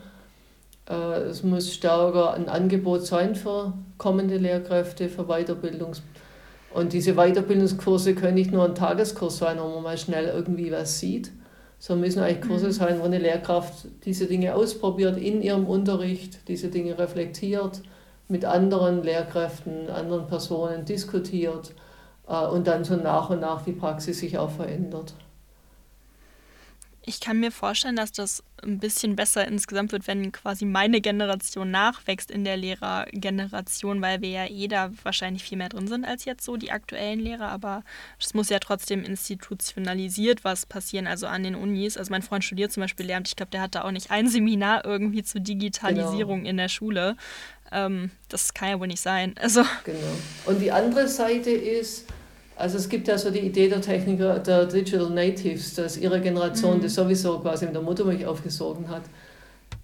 Äh, 0.87 0.93
es 0.93 1.43
muss 1.43 1.73
stärker 1.73 2.33
ein 2.33 2.47
Angebot 2.47 3.05
sein 3.05 3.35
für 3.35 3.73
kommende 3.97 4.37
Lehrkräfte, 4.37 5.09
für 5.09 5.25
Weiterbildungs. 5.25 6.03
Und 6.73 6.93
diese 6.93 7.15
Weiterbildungskurse 7.15 8.13
können 8.13 8.35
nicht 8.35 8.51
nur 8.51 8.65
ein 8.65 8.75
Tageskurs 8.75 9.37
sein, 9.37 9.57
wo 9.59 9.67
man 9.67 9.83
mal 9.83 9.97
schnell 9.97 10.25
irgendwie 10.25 10.71
was 10.71 10.99
sieht, 10.99 11.31
sondern 11.79 12.05
müssen 12.05 12.21
eigentlich 12.21 12.47
Kurse 12.47 12.67
mhm. 12.67 12.71
sein, 12.71 12.99
wo 12.99 13.05
eine 13.05 13.17
Lehrkraft 13.17 13.87
diese 14.05 14.27
Dinge 14.27 14.53
ausprobiert 14.53 15.17
in 15.17 15.41
ihrem 15.41 15.65
Unterricht, 15.65 16.47
diese 16.47 16.67
Dinge 16.67 16.99
reflektiert, 16.99 17.81
mit 18.27 18.45
anderen 18.45 19.01
Lehrkräften, 19.01 19.89
anderen 19.89 20.27
Personen 20.27 20.85
diskutiert 20.85 21.73
äh, 22.27 22.45
und 22.45 22.67
dann 22.67 22.83
so 22.83 22.95
nach 22.95 23.29
und 23.29 23.39
nach 23.39 23.63
die 23.63 23.71
Praxis 23.71 24.19
sich 24.19 24.37
auch 24.37 24.51
verändert. 24.51 25.15
Ich 27.05 27.19
kann 27.19 27.39
mir 27.39 27.51
vorstellen, 27.51 27.95
dass 27.95 28.11
das 28.11 28.43
ein 28.61 28.79
bisschen 28.79 29.15
besser 29.15 29.47
insgesamt 29.47 29.91
wird, 29.91 30.05
wenn 30.07 30.31
quasi 30.31 30.65
meine 30.65 31.01
Generation 31.01 31.71
nachwächst 31.71 32.29
in 32.29 32.43
der 32.43 32.57
Lehrergeneration, 32.57 34.01
weil 34.01 34.21
wir 34.21 34.29
ja 34.29 34.45
eh 34.47 34.67
da 34.67 34.91
wahrscheinlich 35.03 35.43
viel 35.43 35.57
mehr 35.57 35.69
drin 35.69 35.87
sind 35.87 36.05
als 36.05 36.25
jetzt 36.25 36.43
so 36.43 36.57
die 36.57 36.71
aktuellen 36.71 37.19
Lehrer. 37.19 37.49
Aber 37.49 37.83
es 38.19 38.33
muss 38.33 38.49
ja 38.49 38.59
trotzdem 38.59 39.03
institutionalisiert 39.03 40.43
was 40.43 40.65
passieren, 40.65 41.07
also 41.07 41.27
an 41.27 41.43
den 41.43 41.55
Unis. 41.55 41.97
Also 41.97 42.11
mein 42.11 42.21
Freund 42.21 42.43
studiert 42.43 42.71
zum 42.71 42.81
Beispiel 42.81 43.05
Lehramt. 43.05 43.27
Ich 43.27 43.35
glaube, 43.35 43.51
der 43.51 43.61
hat 43.61 43.75
da 43.75 43.83
auch 43.83 43.91
nicht 43.91 44.11
ein 44.11 44.27
Seminar 44.27 44.85
irgendwie 44.85 45.23
zur 45.23 45.41
Digitalisierung 45.41 46.39
genau. 46.39 46.49
in 46.49 46.57
der 46.57 46.69
Schule. 46.69 47.15
Ähm, 47.71 48.11
das 48.27 48.53
kann 48.53 48.69
ja 48.69 48.79
wohl 48.79 48.87
nicht 48.87 49.01
sein. 49.01 49.35
Also. 49.39 49.63
Genau. 49.83 49.99
Und 50.45 50.59
die 50.59 50.71
andere 50.71 51.07
Seite 51.07 51.51
ist, 51.51 52.05
also 52.59 52.77
es 52.77 52.89
gibt 52.89 53.07
ja 53.07 53.17
so 53.17 53.31
die 53.31 53.39
Idee 53.39 53.69
der 53.69 53.79
Techniker, 53.79 54.37
der 54.39 54.65
Digital 54.65 55.09
Natives, 55.09 55.75
dass 55.75 55.95
ihre 55.95 56.19
Generation 56.19 56.77
mhm. 56.77 56.81
das 56.81 56.95
sowieso 56.95 57.39
quasi 57.39 57.65
mit 57.65 57.73
der 57.73 57.81
Muttermilch 57.81 58.25
aufgesogen 58.25 58.89
hat. 58.89 59.03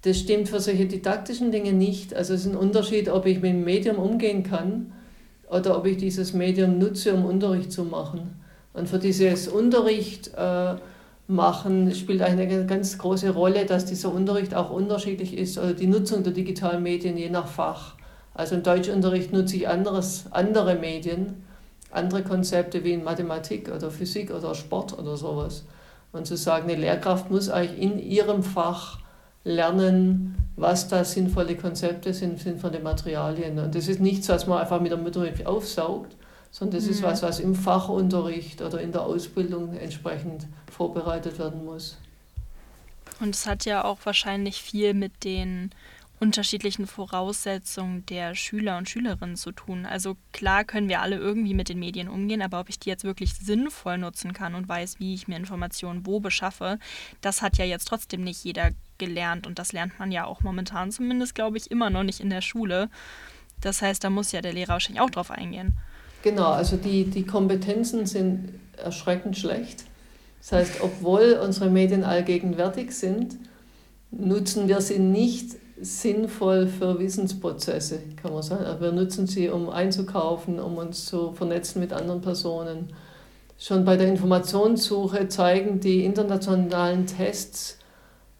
Das 0.01 0.19
stimmt 0.19 0.49
für 0.49 0.59
solche 0.59 0.85
didaktischen 0.85 1.51
Dinge 1.51 1.71
nicht. 1.71 2.13
Also 2.13 2.33
es 2.33 2.41
ist 2.41 2.51
ein 2.51 2.57
Unterschied, 2.57 3.07
ob 3.07 3.25
ich 3.27 3.39
mit 3.39 3.51
dem 3.51 3.63
Medium 3.63 3.95
umgehen 3.95 4.43
kann 4.43 4.91
oder 5.49 5.77
ob 5.77 5.85
ich 5.85 5.95
dieses 5.95 6.33
Medium 6.33 6.77
nutze, 6.77 7.13
um 7.13 7.23
Unterricht 7.23 7.71
zu 7.71 7.85
machen. 7.85 8.41
Und 8.73 8.89
für 8.89 8.99
dieses 8.99 9.47
Unterricht 9.47 10.31
äh, 10.35 10.75
machen 11.27 11.95
spielt 11.95 12.21
eine 12.21 12.65
ganz 12.65 12.97
große 12.97 13.29
Rolle, 13.29 13.65
dass 13.65 13.85
dieser 13.85 14.13
Unterricht 14.13 14.53
auch 14.53 14.69
unterschiedlich 14.69 15.37
ist 15.37 15.57
oder 15.57 15.73
die 15.73 15.87
Nutzung 15.87 16.23
der 16.23 16.33
digitalen 16.33 16.83
Medien 16.83 17.15
je 17.15 17.29
nach 17.29 17.47
Fach. 17.47 17.95
Also 18.33 18.55
im 18.55 18.63
Deutschunterricht 18.63 19.31
nutze 19.31 19.55
ich 19.55 19.69
anderes, 19.69 20.25
andere 20.31 20.75
Medien 20.75 21.44
andere 21.95 22.23
Konzepte 22.23 22.83
wie 22.83 22.93
in 22.93 23.03
Mathematik 23.03 23.71
oder 23.71 23.91
Physik 23.91 24.31
oder 24.31 24.55
Sport 24.55 24.97
oder 24.97 25.17
sowas. 25.17 25.65
Und 26.11 26.27
zu 26.27 26.37
sagen, 26.37 26.69
eine 26.69 26.79
Lehrkraft 26.79 27.29
muss 27.29 27.49
eigentlich 27.49 27.81
in 27.81 27.99
ihrem 27.99 28.43
Fach 28.43 28.99
lernen, 29.43 30.35
was 30.55 30.87
da 30.87 31.03
sinnvolle 31.03 31.55
Konzepte 31.55 32.13
sind, 32.13 32.39
sinnvolle 32.39 32.79
Materialien. 32.79 33.59
Und 33.59 33.75
das 33.75 33.87
ist 33.87 33.99
nichts, 33.99 34.29
was 34.29 34.47
man 34.47 34.59
einfach 34.59 34.81
mit 34.81 34.91
der 34.91 34.97
Muttermilch 34.97 35.45
aufsaugt, 35.45 36.15
sondern 36.51 36.77
das 36.77 36.85
mhm. 36.85 36.91
ist 36.91 37.03
was, 37.03 37.21
was 37.21 37.39
im 37.39 37.53
Fachunterricht 37.53 38.61
oder 38.61 38.81
in 38.81 38.91
der 38.91 39.03
Ausbildung 39.03 39.75
entsprechend 39.75 40.47
vorbereitet 40.71 41.37
werden 41.37 41.65
muss. 41.65 41.97
Und 43.19 43.35
es 43.35 43.45
hat 43.45 43.65
ja 43.65 43.83
auch 43.83 43.99
wahrscheinlich 44.03 44.61
viel 44.61 44.93
mit 44.93 45.23
den 45.23 45.71
unterschiedlichen 46.19 46.87
Voraussetzungen 46.87 48.05
der 48.05 48.35
Schüler 48.35 48.77
und 48.77 48.89
Schülerinnen 48.89 49.35
zu 49.35 49.51
tun. 49.51 49.85
Also 49.85 50.15
klar 50.31 50.63
können 50.63 50.87
wir 50.87 51.01
alle 51.01 51.17
irgendwie 51.17 51.53
mit 51.53 51.67
den 51.67 51.79
Medien 51.79 52.07
umgehen, 52.07 52.41
aber 52.41 52.59
ob 52.61 52.69
ich 52.69 52.79
die 52.79 52.89
jetzt 52.89 53.03
wirklich 53.03 53.33
sinnvoll 53.33 53.97
nutzen 53.97 54.33
kann 54.33 54.55
und 54.55 54.69
weiß, 54.69 54.99
wie 54.99 55.13
ich 55.13 55.27
mir 55.27 55.35
Informationen 55.35 56.05
wo 56.05 56.19
beschaffe, 56.19 56.79
das 57.21 57.41
hat 57.41 57.57
ja 57.57 57.65
jetzt 57.65 57.87
trotzdem 57.87 58.23
nicht 58.23 58.43
jeder 58.43 58.71
gelernt 58.97 59.45
und 59.45 59.59
das 59.59 59.73
lernt 59.73 59.99
man 59.99 60.11
ja 60.11 60.25
auch 60.25 60.41
momentan 60.41 60.91
zumindest, 60.91 61.35
glaube 61.35 61.57
ich, 61.57 61.69
immer 61.69 61.89
noch 61.89 62.03
nicht 62.03 62.21
in 62.21 62.29
der 62.29 62.41
Schule. 62.41 62.89
Das 63.59 63.81
heißt, 63.81 64.03
da 64.03 64.09
muss 64.09 64.31
ja 64.31 64.41
der 64.41 64.53
Lehrer 64.53 64.69
wahrscheinlich 64.69 65.01
auch 65.01 65.09
drauf 65.09 65.31
eingehen. 65.31 65.73
Genau, 66.23 66.51
also 66.51 66.77
die, 66.77 67.05
die 67.05 67.25
Kompetenzen 67.25 68.05
sind 68.05 68.53
erschreckend 68.77 69.37
schlecht. 69.37 69.83
Das 70.39 70.51
heißt, 70.51 70.81
obwohl 70.81 71.39
unsere 71.43 71.69
Medien 71.69 72.03
allgegenwärtig 72.03 72.91
sind, 72.91 73.35
nutzen 74.11 74.67
wir 74.67 74.79
sie 74.79 74.99
nicht 74.99 75.55
sinnvoll 75.79 76.67
für 76.67 76.99
Wissensprozesse, 76.99 77.99
kann 78.21 78.33
man 78.33 78.41
sagen. 78.41 78.65
Also 78.65 78.81
wir 78.81 78.91
nutzen 78.91 79.27
sie, 79.27 79.49
um 79.49 79.69
einzukaufen, 79.69 80.59
um 80.59 80.77
uns 80.77 81.05
zu 81.05 81.33
vernetzen 81.33 81.81
mit 81.81 81.91
anderen 81.91 82.21
Personen. 82.21 82.93
Schon 83.57 83.85
bei 83.85 83.97
der 83.97 84.07
Informationssuche 84.07 85.27
zeigen 85.27 85.79
die 85.79 86.05
internationalen 86.05 87.07
Tests, 87.07 87.77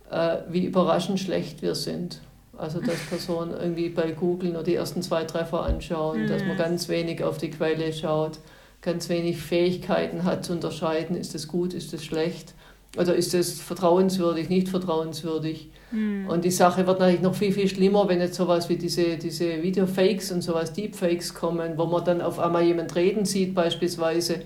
äh, 0.09 0.37
wie 0.49 0.65
überraschend 0.65 1.19
schlecht 1.19 1.61
wir 1.61 1.75
sind. 1.75 2.21
Also 2.57 2.79
dass 2.79 2.99
Personen 3.09 3.51
irgendwie 3.51 3.89
bei 3.89 4.11
Google 4.11 4.51
nur 4.51 4.63
die 4.63 4.75
ersten 4.75 5.01
zwei 5.01 5.25
Treffer 5.25 5.63
anschauen, 5.63 6.23
mhm. 6.23 6.27
dass 6.27 6.41
man 6.43 6.53
mhm. 6.53 6.59
ganz 6.59 6.87
wenig 6.87 7.23
auf 7.23 7.37
die 7.37 7.49
Quelle 7.49 7.91
schaut, 7.91 8.39
ganz 8.81 9.09
wenig 9.09 9.41
Fähigkeiten 9.41 10.23
hat 10.23 10.45
zu 10.45 10.53
unterscheiden, 10.53 11.17
ist 11.17 11.33
das 11.33 11.47
gut, 11.47 11.73
ist 11.73 11.91
das 11.91 12.03
schlecht 12.03 12.53
oder 12.97 13.15
ist 13.15 13.33
das 13.33 13.53
vertrauenswürdig, 13.53 14.49
nicht 14.49 14.69
vertrauenswürdig. 14.69 15.69
Mhm. 15.91 16.27
Und 16.27 16.45
die 16.45 16.51
Sache 16.51 16.87
wird 16.87 16.99
natürlich 16.99 17.21
noch 17.21 17.35
viel, 17.35 17.51
viel 17.51 17.67
schlimmer, 17.67 18.07
wenn 18.07 18.19
jetzt 18.19 18.35
sowas 18.35 18.69
wie 18.69 18.77
diese, 18.77 19.17
diese 19.17 19.61
Videofakes 19.61 20.31
und 20.31 20.41
sowas, 20.41 20.73
Deepfakes 20.73 21.33
kommen, 21.33 21.77
wo 21.77 21.85
man 21.85 22.03
dann 22.03 22.21
auf 22.21 22.39
einmal 22.39 22.63
jemand 22.63 22.95
reden 22.95 23.25
sieht 23.25 23.53
beispielsweise 23.53 24.41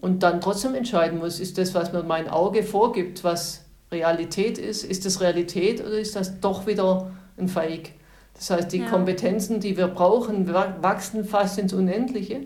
und 0.00 0.22
dann 0.22 0.40
trotzdem 0.40 0.74
entscheiden 0.74 1.18
muss, 1.18 1.40
ist 1.40 1.56
das, 1.58 1.74
was 1.74 1.92
mir 1.92 2.02
mein 2.02 2.28
Auge 2.28 2.62
vorgibt, 2.62 3.24
was 3.24 3.64
Realität 3.90 4.58
ist, 4.58 4.84
ist 4.84 5.06
das 5.06 5.20
Realität 5.20 5.80
oder 5.80 5.98
ist 5.98 6.16
das 6.16 6.40
doch 6.40 6.66
wieder 6.66 7.10
ein 7.38 7.48
Fake? 7.48 7.92
Das 8.34 8.50
heißt, 8.50 8.72
die 8.72 8.80
ja. 8.80 8.90
Kompetenzen, 8.90 9.60
die 9.60 9.76
wir 9.76 9.86
brauchen, 9.86 10.52
wachsen 10.52 11.24
fast 11.24 11.58
ins 11.58 11.72
Unendliche, 11.72 12.40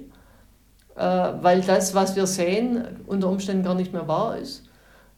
äh, 0.97 1.01
weil 1.01 1.63
das, 1.63 1.95
was 1.95 2.15
wir 2.15 2.27
sehen, 2.27 2.85
unter 3.07 3.29
Umständen 3.29 3.65
gar 3.65 3.75
nicht 3.75 3.93
mehr 3.93 4.07
wahr 4.07 4.37
ist. 4.37 4.68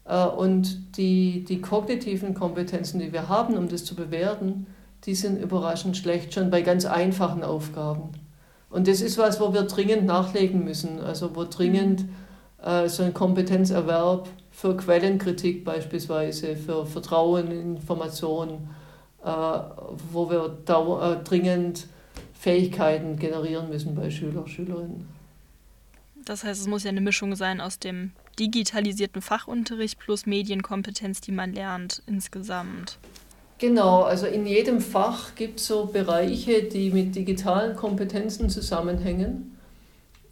Äh, 0.04 0.24
und 0.26 0.96
die, 0.96 1.44
die 1.44 1.60
kognitiven 1.60 2.34
Kompetenzen, 2.34 3.00
die 3.00 3.12
wir 3.12 3.28
haben, 3.28 3.56
um 3.56 3.68
das 3.68 3.84
zu 3.84 3.94
bewerten, 3.94 4.66
die 5.04 5.14
sind 5.14 5.40
überraschend 5.40 5.96
schlecht, 5.96 6.34
schon 6.34 6.50
bei 6.50 6.62
ganz 6.62 6.84
einfachen 6.84 7.42
Aufgaben. 7.42 8.10
Und 8.68 8.86
das 8.86 9.00
ist 9.00 9.18
was, 9.18 9.40
wo 9.40 9.52
wir 9.52 9.62
dringend 9.62 10.06
nachlegen 10.06 10.64
müssen, 10.64 11.00
also 11.00 11.34
wo 11.34 11.44
dringend 11.44 12.04
äh, 12.62 12.88
so 12.88 13.02
ein 13.02 13.14
Kompetenzerwerb 13.14 14.28
für 14.50 14.76
Quellenkritik 14.76 15.64
beispielsweise, 15.64 16.56
für 16.56 16.86
Vertrauen 16.86 17.50
in 17.50 17.76
Informationen, 17.76 18.68
äh, 19.24 19.28
wo 20.12 20.30
wir 20.30 20.56
da, 20.64 21.12
äh, 21.12 21.24
dringend 21.24 21.86
Fähigkeiten 22.34 23.18
generieren 23.18 23.68
müssen 23.68 23.94
bei 23.94 24.10
Schüler, 24.10 24.46
Schülerinnen. 24.46 25.08
Das 26.24 26.44
heißt, 26.44 26.60
es 26.60 26.66
muss 26.66 26.84
ja 26.84 26.90
eine 26.90 27.00
Mischung 27.00 27.34
sein 27.34 27.60
aus 27.60 27.78
dem 27.78 28.12
digitalisierten 28.40 29.22
Fachunterricht 29.22 29.98
plus 29.98 30.26
Medienkompetenz, 30.26 31.20
die 31.20 31.32
man 31.32 31.52
lernt 31.52 32.02
insgesamt. 32.06 32.98
Genau, 33.58 34.02
also 34.02 34.26
in 34.26 34.46
jedem 34.46 34.80
Fach 34.80 35.34
gibt 35.34 35.60
es 35.60 35.66
so 35.66 35.84
Bereiche, 35.84 36.62
die 36.62 36.90
mit 36.90 37.14
digitalen 37.14 37.76
Kompetenzen 37.76 38.48
zusammenhängen, 38.48 39.58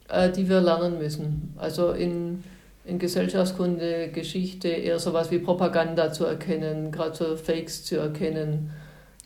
äh, 0.08 0.32
die 0.32 0.48
wir 0.48 0.62
lernen 0.62 0.96
müssen. 0.96 1.52
Also 1.58 1.92
in, 1.92 2.42
in 2.86 2.98
Gesellschaftskunde, 2.98 4.08
Geschichte 4.08 4.68
eher 4.68 4.98
sowas 4.98 5.30
wie 5.30 5.38
Propaganda 5.38 6.10
zu 6.10 6.24
erkennen, 6.24 6.90
gerade 6.90 7.14
so 7.14 7.36
Fakes 7.36 7.84
zu 7.84 7.96
erkennen. 7.96 8.70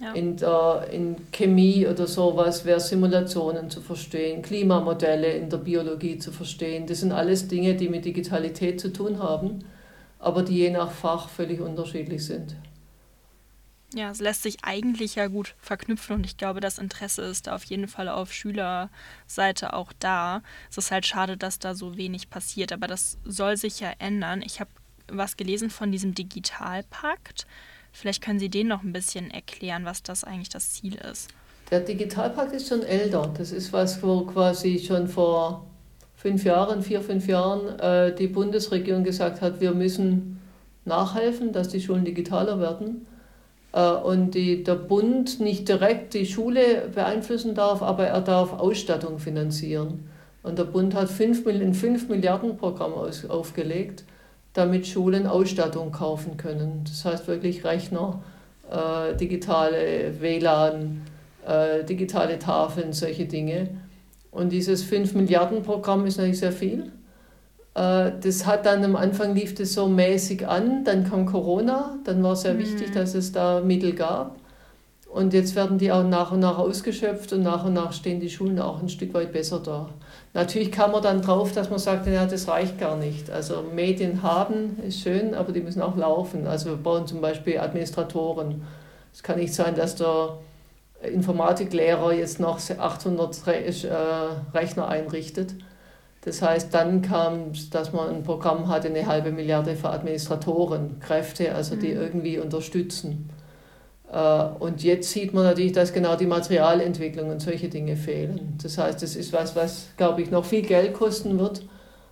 Ja. 0.02 0.14
In, 0.14 0.36
der, 0.36 0.88
in 0.90 1.14
Chemie 1.30 1.86
oder 1.86 2.08
sowas 2.08 2.64
wäre 2.64 2.80
Simulationen 2.80 3.70
zu 3.70 3.80
verstehen, 3.80 4.42
Klimamodelle 4.42 5.32
in 5.34 5.48
der 5.48 5.58
Biologie 5.58 6.18
zu 6.18 6.32
verstehen. 6.32 6.88
Das 6.88 6.98
sind 7.00 7.12
alles 7.12 7.46
Dinge, 7.46 7.76
die 7.76 7.88
mit 7.88 8.04
Digitalität 8.04 8.80
zu 8.80 8.92
tun 8.92 9.20
haben, 9.20 9.64
aber 10.18 10.42
die 10.42 10.56
je 10.56 10.70
nach 10.70 10.90
Fach 10.90 11.28
völlig 11.28 11.60
unterschiedlich 11.60 12.24
sind. 12.24 12.56
Ja, 13.94 14.10
es 14.10 14.18
lässt 14.18 14.42
sich 14.42 14.56
eigentlich 14.62 15.14
ja 15.14 15.28
gut 15.28 15.54
verknüpfen 15.60 16.16
und 16.16 16.26
ich 16.26 16.36
glaube, 16.36 16.58
das 16.58 16.78
Interesse 16.78 17.22
ist 17.22 17.46
da 17.46 17.54
auf 17.54 17.62
jeden 17.62 17.86
Fall 17.86 18.08
auf 18.08 18.32
Schülerseite 18.32 19.72
auch 19.72 19.92
da. 20.00 20.42
Es 20.68 20.78
ist 20.78 20.90
halt 20.90 21.06
schade, 21.06 21.36
dass 21.36 21.60
da 21.60 21.76
so 21.76 21.96
wenig 21.96 22.28
passiert, 22.28 22.72
aber 22.72 22.88
das 22.88 23.18
soll 23.24 23.56
sich 23.56 23.78
ja 23.78 23.92
ändern. 24.00 24.42
Ich 24.42 24.58
habe 24.58 24.70
was 25.08 25.36
gelesen 25.36 25.70
von 25.70 25.92
diesem 25.92 26.14
Digitalpakt. 26.14 27.46
Vielleicht 27.92 28.22
können 28.22 28.38
Sie 28.38 28.48
den 28.48 28.68
noch 28.68 28.82
ein 28.82 28.92
bisschen 28.92 29.30
erklären, 29.30 29.84
was 29.84 30.02
das 30.02 30.24
eigentlich 30.24 30.48
das 30.48 30.72
Ziel 30.72 30.96
ist. 30.96 31.30
Der 31.70 31.80
Digitalpakt 31.80 32.52
ist 32.52 32.68
schon 32.68 32.82
älter. 32.82 33.32
Das 33.36 33.52
ist 33.52 33.72
was, 33.72 34.02
wo 34.02 34.22
quasi 34.22 34.78
schon 34.78 35.08
vor 35.08 35.66
fünf 36.14 36.44
Jahren, 36.44 36.82
vier, 36.82 37.00
fünf 37.00 37.26
Jahren 37.28 37.78
äh, 37.78 38.14
die 38.14 38.26
Bundesregierung 38.26 39.04
gesagt 39.04 39.40
hat, 39.40 39.60
wir 39.60 39.72
müssen 39.72 40.40
nachhelfen, 40.84 41.52
dass 41.52 41.68
die 41.68 41.80
Schulen 41.80 42.04
digitaler 42.04 42.60
werden. 42.60 43.06
Äh, 43.72 43.90
und 43.90 44.32
die, 44.32 44.64
der 44.64 44.74
Bund 44.74 45.40
nicht 45.40 45.68
direkt 45.68 46.14
die 46.14 46.26
Schule 46.26 46.88
beeinflussen 46.94 47.54
darf, 47.54 47.82
aber 47.82 48.06
er 48.06 48.20
darf 48.20 48.52
Ausstattung 48.52 49.18
finanzieren. 49.18 50.08
Und 50.42 50.58
der 50.58 50.64
Bund 50.64 50.94
hat 50.94 51.08
fünf, 51.08 51.46
ein 51.46 51.74
5 51.74 52.08
Milliarden 52.08 52.56
Programm 52.56 52.94
aus, 52.94 53.24
aufgelegt 53.24 54.04
damit 54.52 54.86
Schulen 54.86 55.26
Ausstattung 55.26 55.92
kaufen 55.92 56.36
können. 56.36 56.84
Das 56.84 57.04
heißt 57.04 57.26
wirklich 57.28 57.64
Rechner, 57.64 58.20
äh, 58.70 59.16
digitale 59.16 60.20
WLAN, 60.20 61.02
äh, 61.46 61.84
digitale 61.84 62.38
Tafeln, 62.38 62.92
solche 62.92 63.26
Dinge. 63.26 63.68
Und 64.30 64.50
dieses 64.50 64.82
5 64.82 65.14
Milliarden 65.14 65.62
Programm 65.62 66.06
ist 66.06 66.16
natürlich 66.16 66.38
sehr 66.38 66.52
viel. 66.52 66.92
Äh, 67.74 68.12
das 68.20 68.46
hat 68.46 68.66
dann 68.66 68.84
am 68.84 68.96
Anfang 68.96 69.34
lief 69.34 69.54
das 69.54 69.72
so 69.72 69.88
mäßig 69.88 70.46
an, 70.46 70.84
dann 70.84 71.08
kam 71.08 71.26
Corona, 71.26 71.98
dann 72.04 72.22
war 72.22 72.32
es 72.32 72.42
sehr 72.42 72.54
mhm. 72.54 72.58
wichtig, 72.60 72.92
dass 72.92 73.14
es 73.14 73.32
da 73.32 73.60
Mittel 73.60 73.94
gab. 73.94 74.36
Und 75.12 75.34
jetzt 75.34 75.54
werden 75.54 75.76
die 75.76 75.92
auch 75.92 76.04
nach 76.04 76.32
und 76.32 76.40
nach 76.40 76.56
ausgeschöpft 76.56 77.34
und 77.34 77.42
nach 77.42 77.66
und 77.66 77.74
nach 77.74 77.92
stehen 77.92 78.18
die 78.18 78.30
Schulen 78.30 78.58
auch 78.58 78.80
ein 78.80 78.88
Stück 78.88 79.12
weit 79.12 79.30
besser 79.30 79.60
da. 79.60 79.90
Natürlich 80.32 80.72
kam 80.72 80.92
man 80.92 81.02
dann 81.02 81.20
drauf, 81.20 81.52
dass 81.52 81.68
man 81.68 81.78
sagt, 81.78 82.06
ja, 82.06 82.24
das 82.24 82.48
reicht 82.48 82.78
gar 82.80 82.96
nicht. 82.96 83.30
Also 83.30 83.62
Medien 83.74 84.22
haben 84.22 84.78
ist 84.86 85.00
schön, 85.00 85.34
aber 85.34 85.52
die 85.52 85.60
müssen 85.60 85.82
auch 85.82 85.98
laufen. 85.98 86.46
Also 86.46 86.70
wir 86.70 86.76
brauchen 86.76 87.06
zum 87.06 87.20
Beispiel 87.20 87.58
Administratoren. 87.58 88.62
Es 89.12 89.22
kann 89.22 89.38
nicht 89.38 89.52
sein, 89.52 89.74
dass 89.74 89.96
der 89.96 90.38
Informatiklehrer 91.02 92.14
jetzt 92.14 92.40
noch 92.40 92.58
800 92.58 93.46
äh, 93.48 93.72
Rechner 94.54 94.88
einrichtet. 94.88 95.56
Das 96.24 96.40
heißt, 96.40 96.72
dann 96.72 97.02
kam, 97.02 97.52
dass 97.70 97.92
man 97.92 98.08
ein 98.08 98.22
Programm 98.22 98.68
hatte, 98.68 98.88
eine 98.88 99.06
halbe 99.06 99.30
Milliarde 99.30 99.76
für 99.76 99.90
Administratoren, 99.90 101.00
Kräfte, 101.00 101.54
also 101.54 101.76
die 101.76 101.92
mhm. 101.92 102.00
irgendwie 102.00 102.38
unterstützen. 102.38 103.28
Äh, 104.12 104.44
und 104.58 104.82
jetzt 104.82 105.10
sieht 105.10 105.32
man 105.32 105.44
natürlich, 105.44 105.72
dass 105.72 105.92
genau 105.92 106.16
die 106.16 106.26
Materialentwicklung 106.26 107.30
und 107.30 107.40
solche 107.40 107.68
Dinge 107.68 107.96
fehlen. 107.96 108.58
Das 108.62 108.78
heißt, 108.78 109.02
das 109.02 109.16
ist 109.16 109.32
was, 109.32 109.56
was, 109.56 109.88
glaube 109.96 110.22
ich, 110.22 110.30
noch 110.30 110.44
viel 110.44 110.62
Geld 110.62 110.92
kosten 110.92 111.38
wird 111.38 111.64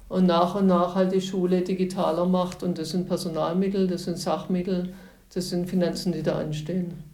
und 0.08 0.26
nach 0.26 0.54
und 0.54 0.66
nach 0.66 0.94
halt 0.94 1.12
die 1.12 1.20
Schule 1.20 1.60
digitaler 1.60 2.26
macht. 2.26 2.62
Und 2.62 2.78
das 2.78 2.90
sind 2.90 3.06
Personalmittel, 3.06 3.86
das 3.86 4.04
sind 4.04 4.18
Sachmittel, 4.18 4.94
das 5.34 5.50
sind 5.50 5.68
Finanzen, 5.68 6.12
die 6.12 6.22
da 6.22 6.38
anstehen. 6.38 7.04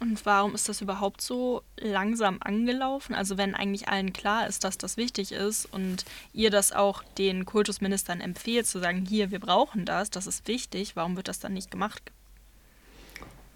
Und 0.00 0.24
warum 0.24 0.54
ist 0.54 0.68
das 0.68 0.80
überhaupt 0.80 1.20
so 1.20 1.62
langsam 1.76 2.38
angelaufen? 2.40 3.16
Also 3.16 3.36
wenn 3.36 3.56
eigentlich 3.56 3.88
allen 3.88 4.12
klar 4.12 4.46
ist, 4.46 4.62
dass 4.62 4.78
das 4.78 4.96
wichtig 4.96 5.32
ist 5.32 5.66
und 5.72 6.04
ihr 6.32 6.50
das 6.50 6.72
auch 6.72 7.02
den 7.18 7.44
Kultusministern 7.44 8.20
empfehlt, 8.20 8.68
zu 8.68 8.78
sagen, 8.78 9.04
hier, 9.04 9.32
wir 9.32 9.40
brauchen 9.40 9.84
das, 9.84 10.08
das 10.08 10.28
ist 10.28 10.46
wichtig, 10.46 10.94
warum 10.94 11.16
wird 11.16 11.26
das 11.26 11.40
dann 11.40 11.52
nicht 11.52 11.72
gemacht? 11.72 12.12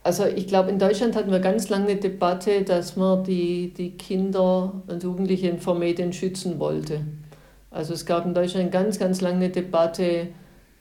Also 0.05 0.27
ich 0.27 0.47
glaube, 0.49 0.71
in 0.71 0.79
Deutschland 0.79 1.15
hatten 1.15 1.31
wir 1.31 1.39
ganz 1.39 1.69
lange 1.69 1.91
eine 1.91 1.97
Debatte, 1.97 2.63
dass 2.63 2.97
man 2.97 3.23
die, 3.25 3.73
die 3.73 3.91
Kinder 3.91 4.73
und 4.89 5.03
Jugendlichen 5.03 5.59
vor 5.59 5.77
Medien 5.77 6.13
schützen 6.13 6.59
wollte. 6.59 7.01
Also 7.71 7.95
es 7.95 8.05
gab 8.05 8.27
in 8.27 8.35
Deutschland 8.35 8.73
ganz, 8.73 8.99
ganz 8.99 9.21
lange 9.21 9.37
eine 9.37 9.51
Debatte, 9.51 10.29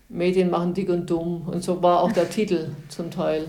Medien 0.09 0.49
machen 0.49 0.73
dick 0.73 0.89
und 0.89 1.09
dumm. 1.09 1.43
Und 1.47 1.63
so 1.63 1.81
war 1.81 2.01
auch 2.01 2.11
der 2.11 2.29
Titel 2.29 2.69
zum 2.89 3.11
Teil. 3.11 3.45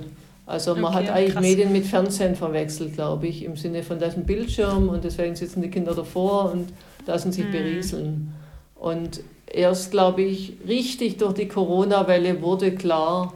Also 0.47 0.75
man 0.75 0.85
okay, 0.87 0.95
hat 0.95 1.11
eigentlich 1.11 1.33
krass. 1.35 1.43
Medien 1.43 1.73
mit 1.73 1.87
Fernsehen 1.87 2.37
verwechselt, 2.37 2.95
glaube 2.95 3.27
ich, 3.27 3.45
im 3.45 3.57
Sinne 3.57 3.83
von, 3.83 3.99
da 3.99 4.07
ist 4.07 4.17
ein 4.17 4.27
Bildschirm 4.27 4.89
und 4.89 5.05
deswegen 5.05 5.35
sitzen 5.35 5.63
die 5.63 5.71
Kinder 5.71 5.95
davor 5.95 6.53
und 6.53 6.69
lassen 7.07 7.33
sich 7.33 7.47
mhm. 7.47 7.53
berieseln. 7.53 8.35
Und 8.75 9.21
erst, 9.47 9.91
glaube 9.91 10.23
ich, 10.23 10.55
richtig 10.69 11.17
durch 11.17 11.35
die 11.35 11.49
Corona-Welle 11.49 12.43
wurde 12.43 12.73
klar, 12.73 13.33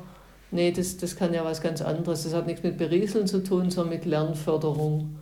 Nee, 0.51 0.71
das, 0.71 0.97
das 0.97 1.17
kann 1.17 1.35
ja 1.35 1.45
was 1.45 1.61
ganz 1.61 1.83
anderes. 1.83 2.25
Das 2.25 2.35
hat 2.35 2.47
nichts 2.47 2.63
mit 2.63 2.79
Berieseln 2.79 3.27
zu 3.27 3.43
tun, 3.43 3.71
sondern 3.71 3.95
mit 3.95 4.05
Lernförderung. 4.05 5.17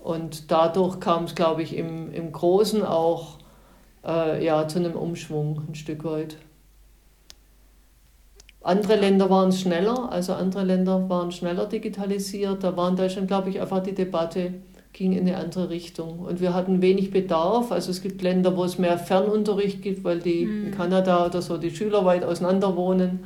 Und 0.00 0.50
dadurch 0.50 1.00
kam 1.00 1.24
es, 1.24 1.34
glaube 1.34 1.62
ich, 1.62 1.76
im, 1.76 2.12
im 2.12 2.32
Großen 2.32 2.84
auch 2.84 3.38
äh, 4.04 4.44
ja, 4.44 4.68
zu 4.68 4.78
einem 4.78 4.94
Umschwung 4.94 5.62
ein 5.68 5.74
Stück 5.74 6.04
weit. 6.04 6.36
Andere 8.60 8.96
Länder 8.96 9.28
waren 9.28 9.52
schneller, 9.52 10.10
also 10.10 10.32
andere 10.32 10.64
Länder 10.64 11.08
waren 11.08 11.30
schneller 11.32 11.66
digitalisiert. 11.66 12.64
Da 12.64 12.76
war 12.76 12.88
in 12.88 12.96
Deutschland, 12.96 13.28
glaube 13.28 13.50
ich, 13.50 13.60
einfach 13.60 13.82
die 13.82 13.94
Debatte 13.94 14.54
ging 14.94 15.12
in 15.12 15.28
eine 15.28 15.36
andere 15.36 15.68
Richtung. 15.68 16.20
Und 16.20 16.40
wir 16.40 16.54
hatten 16.54 16.80
wenig 16.80 17.10
Bedarf. 17.10 17.72
Also 17.72 17.90
es 17.90 18.00
gibt 18.00 18.22
Länder, 18.22 18.56
wo 18.56 18.64
es 18.64 18.78
mehr 18.78 18.98
Fernunterricht 18.98 19.82
gibt, 19.82 20.04
weil 20.04 20.20
die 20.20 20.46
mhm. 20.46 20.66
in 20.66 20.70
Kanada 20.72 21.26
oder 21.26 21.42
so 21.42 21.58
die 21.58 21.74
Schüler 21.74 22.04
weit 22.04 22.24
auseinander 22.24 22.74
wohnen. 22.76 23.24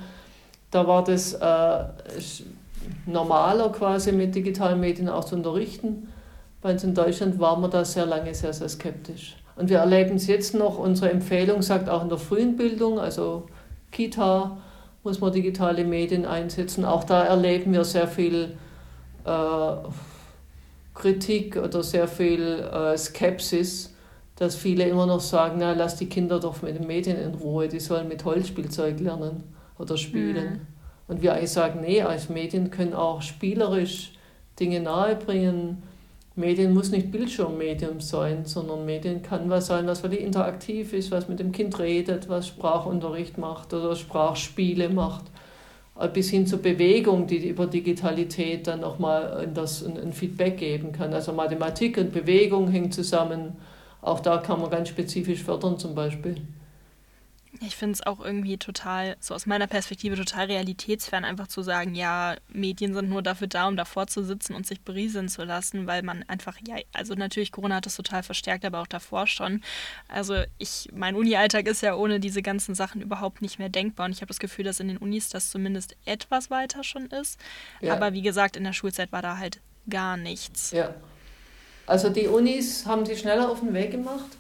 Da 0.71 0.87
war 0.87 1.03
das 1.03 1.35
äh, 1.35 1.85
normaler 3.07 3.71
quasi 3.71 4.13
mit 4.13 4.35
digitalen 4.35 4.81
Medien 4.81 5.09
auch 5.09 5.25
zu 5.25 5.35
unterrichten. 5.35 6.09
Bei 6.61 6.73
uns 6.73 6.85
in 6.85 6.95
Deutschland 6.95 7.39
waren 7.39 7.61
wir 7.63 7.69
da 7.69 7.85
sehr 7.85 8.07
lange 8.07 8.35
sehr, 8.35 8.53
sehr 8.53 8.69
skeptisch. 8.69 9.37
Und 9.57 9.71
wir 9.71 9.79
erleben 9.79 10.17
es 10.17 10.27
jetzt 10.27 10.55
noch, 10.55 10.79
unsere 10.79 11.11
Empfehlung 11.11 11.63
sagt 11.63 11.89
auch 11.89 12.03
in 12.03 12.09
der 12.09 12.19
frühen 12.19 12.57
Bildung, 12.57 12.99
also 12.99 13.47
Kita, 13.91 14.59
muss 15.03 15.21
man 15.21 15.33
digitale 15.33 15.85
Medien 15.85 16.27
einsetzen. 16.27 16.85
Auch 16.85 17.05
da 17.05 17.25
erleben 17.25 17.73
wir 17.73 17.85
sehr 17.85 18.09
viel 18.09 18.57
äh, 19.25 19.77
Kritik 20.95 21.57
oder 21.57 21.83
sehr 21.83 22.09
viel 22.09 22.61
äh, 22.73 22.97
Skepsis, 22.99 23.95
dass 24.37 24.55
viele 24.55 24.85
immer 24.85 25.07
noch 25.07 25.21
sagen, 25.21 25.57
na, 25.59 25.73
lass 25.73 25.97
die 25.97 26.09
Kinder 26.09 26.39
doch 26.39 26.63
mit 26.63 26.79
den 26.79 26.87
Medien 26.87 27.19
in 27.19 27.35
Ruhe, 27.35 27.69
die 27.69 27.81
sollen 27.81 28.09
mit 28.09 28.25
Holzspielzeug 28.25 29.01
lernen 29.01 29.58
oder 29.79 29.97
spielen. 29.97 30.51
Mhm. 30.51 30.61
Und 31.09 31.23
wir 31.23 31.35
eigentlich 31.35 31.51
sagen, 31.51 31.81
nee, 31.81 32.03
als 32.03 32.29
Medien 32.29 32.71
können 32.71 32.93
auch 32.93 33.23
spielerisch 33.23 34.13
Dinge 34.61 34.81
nahebringen. 34.81 35.83
Medien 36.37 36.73
muss 36.73 36.91
nicht 36.91 37.11
Bildschirmmedium 37.11 38.01
sein, 38.01 38.45
sondern 38.45 38.87
Medien 38.87 39.23
kann 39.23 39.51
was 39.51 39.67
sein, 39.67 39.87
was 39.87 40.03
wirklich 40.03 40.23
interaktiv 40.23 40.93
ist, 40.93 41.11
was 41.11 41.29
mit 41.29 41.41
dem 41.41 41.51
Kind 41.51 41.79
redet, 41.79 42.29
was 42.29 42.47
Sprachunterricht 42.47 43.39
macht 43.39 43.75
oder 43.75 43.97
Sprachspiele 43.97 44.89
macht, 44.89 45.25
äh, 45.99 46.09
bis 46.09 46.31
hin 46.31 46.47
zur 46.47 46.61
Bewegung, 46.61 47.27
die 47.27 47.49
über 47.49 47.67
Digitalität 47.67 48.67
dann 48.69 48.81
nochmal 48.81 49.49
das 49.53 49.85
ein 49.85 50.13
Feedback 50.13 50.59
geben 50.59 50.93
kann. 50.93 51.13
Also 51.13 51.33
Mathematik 51.33 51.99
und 51.99 52.13
Bewegung 52.13 52.69
hängen 52.69 52.93
zusammen. 52.93 53.57
Auch 54.01 54.21
da 54.21 54.39
kann 54.39 54.61
man 54.61 54.71
ganz 54.71 54.91
spezifisch 54.91 55.43
fördern 55.43 55.79
zum 55.79 55.95
Beispiel. 55.95 56.37
Ich 57.61 57.77
finde 57.77 57.95
es 57.95 58.07
auch 58.07 58.21
irgendwie 58.21 58.57
total, 58.57 59.17
so 59.19 59.35
aus 59.35 59.47
meiner 59.47 59.67
Perspektive, 59.67 60.17
total 60.17 60.47
realitätsfern, 60.47 61.25
einfach 61.25 61.49
zu 61.49 61.63
sagen, 61.63 61.95
ja, 61.95 62.37
Medien 62.49 62.95
sind 62.95 63.09
nur 63.09 63.23
dafür 63.23 63.49
da, 63.49 63.67
um 63.67 63.77
davor 63.77 64.07
zu 64.07 64.23
sitzen 64.23 64.55
und 64.55 64.67
sich 64.67 64.81
berieseln 64.81 65.29
zu 65.29 65.43
lassen, 65.43 65.87
weil 65.87 66.03
man 66.03 66.25
einfach, 66.29 66.57
ja, 66.67 66.77
also 66.93 67.15
natürlich, 67.15 67.51
Corona 67.51 67.77
hat 67.77 67.87
das 67.87 67.97
total 67.97 68.23
verstärkt, 68.23 68.65
aber 68.65 68.81
auch 68.81 68.87
davor 68.87 69.27
schon. 69.27 69.63
Also 70.09 70.37
ich, 70.59 70.89
mein 70.95 71.17
Uni-Alltag 71.17 71.67
ist 71.67 71.83
ja 71.83 71.97
ohne 71.97 72.21
diese 72.21 72.43
ganzen 72.43 72.77
Sachen 72.77 73.01
überhaupt 73.01 73.43
nicht 73.43 73.59
mehr 73.59 73.69
denkbar 73.69 74.07
und 74.07 74.13
ich 74.13 74.21
habe 74.21 74.29
das 74.29 74.39
Gefühl, 74.39 74.65
dass 74.65 74.79
in 74.79 74.89
den 74.89 74.99
Unis 74.99 75.29
das 75.29 75.51
zumindest 75.51 75.97
etwas 76.05 76.51
weiter 76.51 76.85
schon 76.85 77.07
ist. 77.07 77.41
Ja. 77.81 77.95
Aber 77.95 78.13
wie 78.13 78.23
gesagt, 78.23 78.57
in 78.57 78.65
der 78.65 78.73
Schulzeit 78.73 79.11
war 79.11 79.23
da 79.23 79.39
halt 79.39 79.61
gar 79.91 80.17
nichts. 80.17 80.71
Ja. 80.71 80.95
Also 81.87 82.11
die 82.11 82.29
Unis 82.29 82.87
haben 82.87 83.05
sie 83.05 83.17
schneller 83.17 83.51
auf 83.51 83.61
den 83.61 83.75
Weg 83.75 83.91
gemacht 83.91 84.37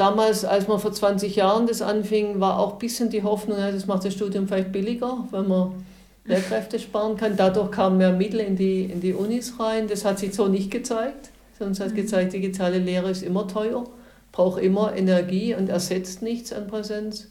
damals, 0.00 0.44
als 0.44 0.66
man 0.66 0.78
vor 0.78 0.92
20 0.92 1.36
Jahren 1.36 1.66
das 1.66 1.82
anfing, 1.82 2.40
war 2.40 2.58
auch 2.58 2.72
ein 2.72 2.78
bisschen 2.78 3.10
die 3.10 3.22
Hoffnung, 3.22 3.58
das 3.58 3.86
macht 3.86 4.04
das 4.04 4.14
Studium 4.14 4.48
vielleicht 4.48 4.72
billiger, 4.72 5.24
weil 5.30 5.42
man 5.42 5.84
Lehrkräfte 6.24 6.78
sparen 6.78 7.16
kann. 7.16 7.36
Dadurch 7.36 7.70
kamen 7.70 7.98
mehr 7.98 8.12
Mittel 8.12 8.40
in 8.40 8.56
die, 8.56 8.84
in 8.84 9.00
die 9.00 9.14
Unis 9.14 9.54
rein. 9.58 9.88
Das 9.88 10.04
hat 10.04 10.18
sich 10.18 10.34
so 10.34 10.48
nicht 10.48 10.70
gezeigt. 10.70 11.30
Sonst 11.58 11.80
hat 11.80 11.90
mhm. 11.90 11.96
gezeigt, 11.96 12.32
digitale 12.32 12.78
Lehre 12.78 13.10
ist 13.10 13.22
immer 13.22 13.46
teuer, 13.46 13.84
braucht 14.32 14.62
immer 14.62 14.96
Energie 14.96 15.54
und 15.54 15.68
ersetzt 15.68 16.22
nichts 16.22 16.52
an 16.52 16.66
Präsenz. 16.66 17.28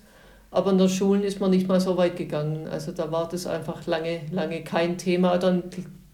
Aber 0.52 0.72
in 0.72 0.78
der 0.78 0.90
Schulen 0.90 1.24
ist 1.24 1.40
man 1.40 1.52
nicht 1.52 1.68
mal 1.68 1.80
so 1.80 1.98
weit 1.98 2.18
gegangen. 2.18 2.68
Also 2.68 2.92
da 2.92 3.12
war 3.12 3.28
das 3.30 3.48
einfach 3.48 3.86
lange, 3.88 4.22
lange 4.32 4.64
kein 4.64 4.98
Thema. 4.98 5.38
Dann 5.38 5.64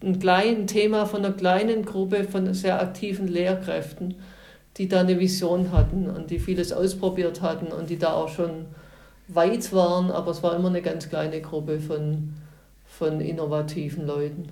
ein 0.02 0.18
kleines 0.18 0.72
Thema 0.72 1.06
von 1.06 1.24
einer 1.24 1.34
kleinen 1.34 1.84
Gruppe 1.84 2.24
von 2.24 2.52
sehr 2.52 2.80
aktiven 2.80 3.28
Lehrkräften, 3.28 4.14
die 4.76 4.88
da 4.88 5.00
eine 5.00 5.18
Vision 5.18 5.72
hatten 5.72 6.08
und 6.08 6.30
die 6.30 6.38
vieles 6.38 6.72
ausprobiert 6.72 7.40
hatten 7.40 7.68
und 7.68 7.90
die 7.90 7.98
da 7.98 8.12
auch 8.12 8.28
schon 8.28 8.66
weit 9.28 9.72
waren, 9.72 10.10
aber 10.10 10.30
es 10.30 10.42
war 10.42 10.54
immer 10.54 10.68
eine 10.68 10.82
ganz 10.82 11.08
kleine 11.08 11.40
Gruppe 11.40 11.80
von, 11.80 12.34
von 12.84 13.20
innovativen 13.20 14.06
Leuten. 14.06 14.48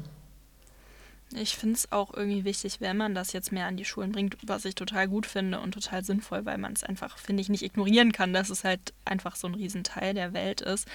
Ich 1.36 1.56
finde 1.56 1.74
es 1.74 1.90
auch 1.90 2.14
irgendwie 2.14 2.44
wichtig, 2.44 2.80
wenn 2.80 2.96
man 2.96 3.14
das 3.14 3.32
jetzt 3.32 3.50
mehr 3.50 3.66
an 3.66 3.76
die 3.76 3.84
Schulen 3.84 4.12
bringt, 4.12 4.36
was 4.46 4.64
ich 4.64 4.76
total 4.76 5.08
gut 5.08 5.26
finde 5.26 5.58
und 5.58 5.72
total 5.72 6.04
sinnvoll, 6.04 6.44
weil 6.44 6.58
man 6.58 6.72
es 6.74 6.84
einfach, 6.84 7.18
finde 7.18 7.40
ich, 7.40 7.48
nicht 7.48 7.64
ignorieren 7.64 8.12
kann, 8.12 8.32
dass 8.32 8.50
es 8.50 8.62
halt 8.62 8.92
einfach 9.04 9.34
so 9.34 9.48
ein 9.48 9.54
Riesenteil 9.54 10.14
der 10.14 10.32
Welt 10.32 10.60
ist, 10.60 10.86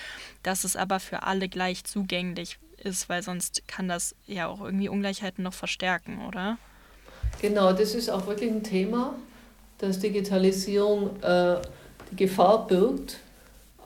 dass 0.43 0.63
es 0.63 0.77
aber 0.77 0.99
für 1.01 1.23
alle 1.23 1.49
gleich 1.49 1.83
zugänglich 1.83 2.57
ist, 2.77 3.09
weil 3.09 3.21
sonst 3.21 3.67
kann 3.67 3.89
das 3.89 4.15
ja 4.27 4.47
auch 4.47 4.61
irgendwie 4.61 4.87
Ungleichheiten 4.87 5.43
noch 5.43 5.53
verstärken, 5.53 6.25
oder? 6.25 6.57
Genau, 7.41 7.73
das 7.73 7.95
ist 7.95 8.09
auch 8.09 8.27
wirklich 8.27 8.51
ein 8.51 8.63
Thema, 8.63 9.15
dass 9.77 9.99
Digitalisierung 9.99 11.21
äh, 11.21 11.55
die 12.11 12.15
Gefahr 12.15 12.67
birgt, 12.67 13.19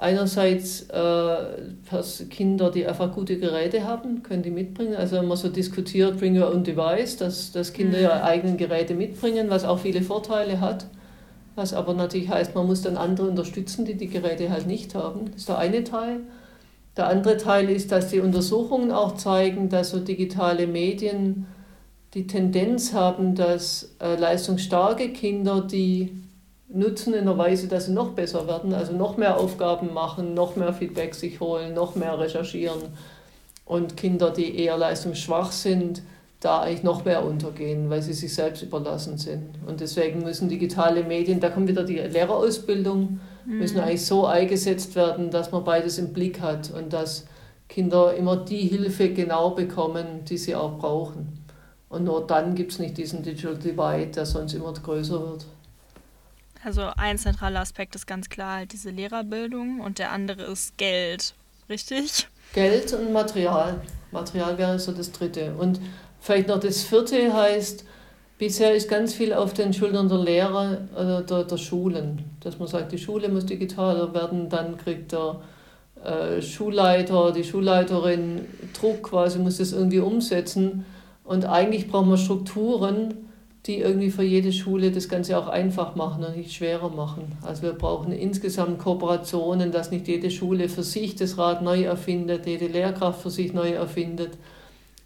Einerseits 0.03 0.89
äh, 0.89 2.25
Kinder, 2.29 2.71
die 2.71 2.85
einfach 2.85 3.13
gute 3.13 3.37
Geräte 3.37 3.85
haben, 3.85 4.21
können 4.21 4.43
die 4.43 4.49
mitbringen. 4.49 4.95
Also 4.95 5.15
wenn 5.15 5.27
man 5.27 5.37
so 5.37 5.47
diskutiert, 5.47 6.19
bring 6.19 6.37
your 6.37 6.53
own 6.53 6.65
device, 6.65 7.15
dass, 7.15 7.53
dass 7.53 7.71
Kinder 7.71 7.97
mhm. 7.97 8.03
ihre 8.03 8.23
eigenen 8.23 8.57
Geräte 8.57 8.95
mitbringen, 8.95 9.49
was 9.49 9.63
auch 9.63 9.79
viele 9.79 10.01
Vorteile 10.01 10.59
hat. 10.59 10.87
Was 11.55 11.73
aber 11.73 11.93
natürlich 11.93 12.27
heißt, 12.27 12.53
man 12.53 12.65
muss 12.65 12.81
dann 12.81 12.97
andere 12.97 13.27
unterstützen, 13.29 13.85
die 13.85 13.95
die 13.95 14.09
Geräte 14.09 14.49
halt 14.49 14.67
nicht 14.67 14.93
haben. 14.93 15.27
Das 15.27 15.37
ist 15.37 15.47
der 15.47 15.59
eine 15.59 15.85
Teil. 15.85 16.19
Der 16.97 17.07
andere 17.07 17.37
Teil 17.37 17.69
ist, 17.69 17.93
dass 17.93 18.09
die 18.09 18.19
Untersuchungen 18.19 18.91
auch 18.91 19.15
zeigen, 19.15 19.69
dass 19.69 19.91
so 19.91 19.99
digitale 19.99 20.67
Medien 20.67 21.45
die 22.13 22.28
Tendenz 22.28 22.93
haben, 22.93 23.36
dass 23.36 23.95
äh, 23.99 24.15
leistungsstarke 24.15 25.10
Kinder, 25.10 25.62
die 25.62 26.12
nutzen 26.69 27.13
in 27.13 27.21
einer 27.21 27.38
Weise, 27.38 27.67
dass 27.67 27.86
sie 27.86 27.93
noch 27.93 28.12
besser 28.12 28.47
werden, 28.47 28.73
also 28.73 28.93
noch 28.93 29.17
mehr 29.17 29.38
Aufgaben 29.38 29.93
machen, 29.93 30.34
noch 30.34 30.56
mehr 30.56 30.73
Feedback 30.73 31.15
sich 31.15 31.39
holen, 31.39 31.73
noch 31.73 31.95
mehr 31.95 32.19
recherchieren. 32.19 32.82
Und 33.65 33.95
Kinder, 33.95 34.32
die 34.32 34.58
eher 34.58 34.78
leistungsschwach 34.78 35.52
sind, 35.52 36.02
da 36.39 36.62
eigentlich 36.62 36.84
noch 36.84 37.06
mehr 37.06 37.26
untergehen, 37.26 37.89
weil 37.89 38.02
sie 38.02 38.13
sich 38.13 38.34
selbst 38.34 38.62
überlassen 38.63 39.17
sind. 39.17 39.56
Und 39.65 39.80
deswegen 39.80 40.23
müssen 40.23 40.49
digitale 40.49 41.04
Medien, 41.04 41.39
da 41.39 41.49
kommt 41.49 41.69
wieder 41.69 41.84
die 41.84 41.99
Lehrerausbildung, 41.99 43.19
mhm. 43.45 43.58
müssen 43.58 43.80
eigentlich 43.80 44.06
so 44.06 44.26
eingesetzt 44.26 44.95
werden, 44.95 45.32
dass 45.32 45.52
man 45.52 45.63
beides 45.63 45.97
im 45.97 46.12
Blick 46.12 46.41
hat 46.41 46.71
und 46.71 46.91
dass 46.91 47.26
Kinder 47.69 48.13
immer 48.13 48.36
die 48.36 48.67
Hilfe 48.67 49.10
genau 49.13 49.52
bekommen, 49.52 50.26
die 50.28 50.38
sie 50.38 50.56
auch 50.56 50.78
brauchen. 50.78 51.42
Und 51.93 52.06
nur 52.06 52.25
dann 52.25 52.56
gibt 52.56 52.71
es 52.71 52.79
nicht 52.79 52.97
diesen 52.97 53.21
Digital 53.21 53.56
Divide, 53.56 54.08
der 54.08 54.25
sonst 54.25 54.53
immer 54.53 54.73
größer 54.73 55.21
wird. 55.21 55.45
Also 56.63 56.89
ein 56.97 57.19
zentraler 57.19 57.60
Aspekt 57.60 57.93
ist 57.93 58.08
ganz 58.08 58.29
klar 58.29 58.58
halt 58.58 58.73
diese 58.73 58.89
Lehrerbildung 58.89 59.79
und 59.79 59.99
der 59.99 60.12
andere 60.12 60.41
ist 60.41 60.75
Geld, 60.79 61.36
richtig? 61.69 62.27
Geld 62.53 62.93
und 62.93 63.13
Material. 63.13 63.79
Material 64.12 64.58
wäre 64.58 64.79
so 64.79 64.91
das 64.91 65.12
dritte. 65.12 65.53
Und 65.53 65.79
vielleicht 66.19 66.47
noch 66.47 66.60
das 66.60 66.82
vierte 66.82 67.32
heißt, 67.32 67.86
bisher 68.39 68.73
ist 68.73 68.89
ganz 68.89 69.13
viel 69.13 69.32
auf 69.32 69.53
den 69.53 69.71
Schultern 69.71 70.10
der 70.10 70.17
Lehrer, 70.17 70.79
oder 70.95 71.19
äh, 71.19 71.25
der, 71.25 71.43
der 71.43 71.58
Schulen. 71.58 72.23
Dass 72.39 72.58
man 72.58 72.67
sagt, 72.67 72.91
die 72.91 72.97
Schule 72.97 73.29
muss 73.29 73.45
digitaler 73.45 74.12
werden, 74.15 74.49
dann 74.49 74.79
kriegt 74.79 75.12
der 75.12 75.41
äh, 76.03 76.41
Schulleiter, 76.41 77.32
die 77.32 77.43
Schulleiterin 77.43 78.47
Druck 78.73 79.03
quasi, 79.03 79.38
muss 79.38 79.58
das 79.58 79.73
irgendwie 79.73 79.99
umsetzen. 79.99 80.86
Und 81.23 81.45
eigentlich 81.45 81.88
brauchen 81.88 82.09
wir 82.09 82.17
Strukturen, 82.17 83.13
die 83.65 83.77
irgendwie 83.77 84.12
für 84.12 84.23
jede 84.23 84.51
Schule 84.51 84.91
das 84.91 85.07
Ganze 85.07 85.38
auch 85.38 85.47
einfach 85.47 85.95
machen 85.95 86.23
und 86.25 86.36
nicht 86.36 86.53
schwerer 86.53 86.89
machen. 86.89 87.38
Also 87.43 87.62
wir 87.62 87.73
brauchen 87.73 88.12
insgesamt 88.12 88.79
Kooperationen, 88.79 89.71
dass 89.71 89.89
nicht 89.89 90.07
jede 90.07 90.29
Schule 90.31 90.67
für 90.67 90.83
sich 90.83 91.15
das 91.15 91.38
Rad 91.38 91.62
neu 91.62 91.83
erfindet, 91.83 92.45
jede 92.45 92.67
Lehrkraft 92.67 93.21
für 93.21 93.29
sich 93.29 93.53
neu 93.53 93.71
erfindet, 93.71 94.38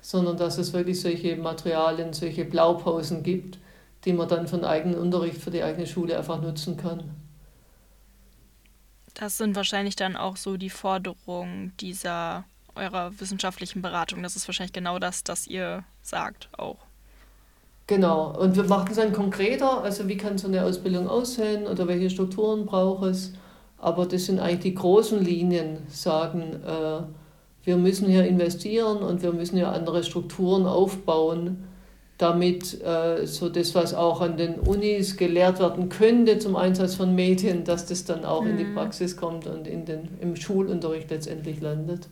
sondern 0.01 0.37
dass 0.37 0.57
es 0.57 0.73
wirklich 0.73 0.99
solche 0.99 1.35
Materialien, 1.35 2.13
solche 2.13 2.45
Blaupausen 2.45 3.21
gibt, 3.21 3.59
die 4.05 4.13
man 4.13 4.27
dann 4.27 4.47
für 4.47 4.57
den 4.57 4.65
eigenen 4.65 4.97
Unterricht, 4.97 5.37
für 5.37 5.51
die 5.51 5.61
eigene 5.61 5.85
Schule 5.85 6.17
einfach 6.17 6.41
nutzen 6.41 6.77
kann. 6.77 7.03
Das 9.13 9.37
sind 9.37 9.55
wahrscheinlich 9.55 9.95
dann 9.95 10.15
auch 10.15 10.37
so 10.37 10.57
die 10.57 10.69
Forderungen 10.69 11.73
dieser 11.79 12.45
eurer 12.77 13.11
wissenschaftlichen 13.19 13.81
Beratung. 13.81 14.23
Das 14.23 14.35
ist 14.35 14.47
wahrscheinlich 14.47 14.73
genau 14.73 14.99
das, 14.99 15.23
das 15.23 15.47
ihr 15.47 15.83
sagt 16.01 16.49
auch. 16.57 16.77
Genau, 17.87 18.37
und 18.37 18.55
wir 18.57 18.65
machen 18.65 18.89
es 18.91 18.97
dann 18.97 19.13
konkreter, 19.13 19.81
also 19.81 20.07
wie 20.09 20.17
kann 20.17 20.37
so 20.37 20.47
eine 20.47 20.63
Ausbildung 20.63 21.07
aussehen 21.07 21.65
oder 21.67 21.87
welche 21.87 22.09
Strukturen 22.09 22.65
braucht 22.65 23.05
es. 23.05 23.33
Aber 23.77 24.05
das 24.05 24.25
sind 24.25 24.39
eigentlich 24.39 24.73
die 24.73 24.75
großen 24.75 25.23
Linien, 25.23 25.77
sagen, 25.87 26.59
äh, 26.65 27.03
wir 27.63 27.77
müssen 27.77 28.07
hier 28.07 28.25
investieren 28.25 28.97
und 28.97 29.21
wir 29.21 29.31
müssen 29.31 29.55
hier 29.55 29.69
andere 29.69 30.03
Strukturen 30.03 30.65
aufbauen, 30.65 31.65
damit 32.17 32.81
äh, 32.81 33.25
so 33.25 33.49
das, 33.49 33.75
was 33.75 33.93
auch 33.93 34.21
an 34.21 34.37
den 34.37 34.55
Unis 34.55 35.15
gelehrt 35.17 35.59
werden 35.59 35.89
könnte 35.89 36.39
zum 36.39 36.55
Einsatz 36.55 36.95
von 36.95 37.13
Medien, 37.13 37.63
dass 37.63 37.85
das 37.85 38.05
dann 38.05 38.25
auch 38.25 38.41
mhm. 38.41 38.51
in 38.51 38.57
die 38.57 38.63
mhm. 38.65 38.75
Praxis 38.75 39.15
kommt 39.15 39.47
und 39.47 39.67
in 39.67 39.85
den, 39.85 40.09
im 40.19 40.35
Schulunterricht 40.35 41.09
letztendlich 41.09 41.61
landet. 41.61 42.07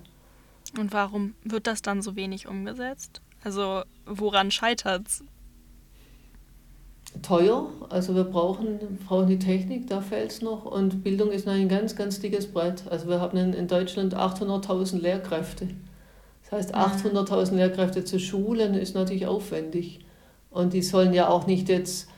Und 0.77 0.93
warum 0.93 1.35
wird 1.43 1.67
das 1.67 1.81
dann 1.81 2.01
so 2.01 2.15
wenig 2.15 2.47
umgesetzt? 2.47 3.21
Also 3.43 3.83
woran 4.05 4.51
scheitert 4.51 5.07
es? 5.07 5.23
teuer. 7.21 7.67
Also 7.89 8.15
wir 8.15 8.23
brauchen, 8.23 8.79
brauchen 9.07 9.27
die 9.27 9.39
Technik, 9.39 9.87
da 9.87 10.01
fällt 10.01 10.31
es 10.31 10.41
noch. 10.41 10.65
Und 10.65 11.03
Bildung 11.03 11.31
ist 11.31 11.47
ein 11.47 11.69
ganz, 11.69 11.95
ganz 11.95 12.19
dickes 12.19 12.47
Brett. 12.47 12.83
Also 12.89 13.07
wir 13.07 13.19
haben 13.19 13.37
in, 13.37 13.67
Deutschland 13.67 14.15
800.000 14.15 15.01
Lehrkräfte. 15.01 15.67
Das 16.43 16.51
heißt, 16.51 16.75
800.000 16.75 17.51
mhm. 17.51 17.57
Lehrkräfte 17.57 18.05
zu 18.05 18.19
schulen 18.19 18.75
ist 18.75 18.95
natürlich 18.95 19.27
aufwendig. 19.27 19.99
Und 20.51 20.73
die 20.73 20.81
sollen 20.81 21.13
ja 21.13 21.27
auch 21.27 21.47
nicht 21.47 21.69
jetzt 21.69 22.09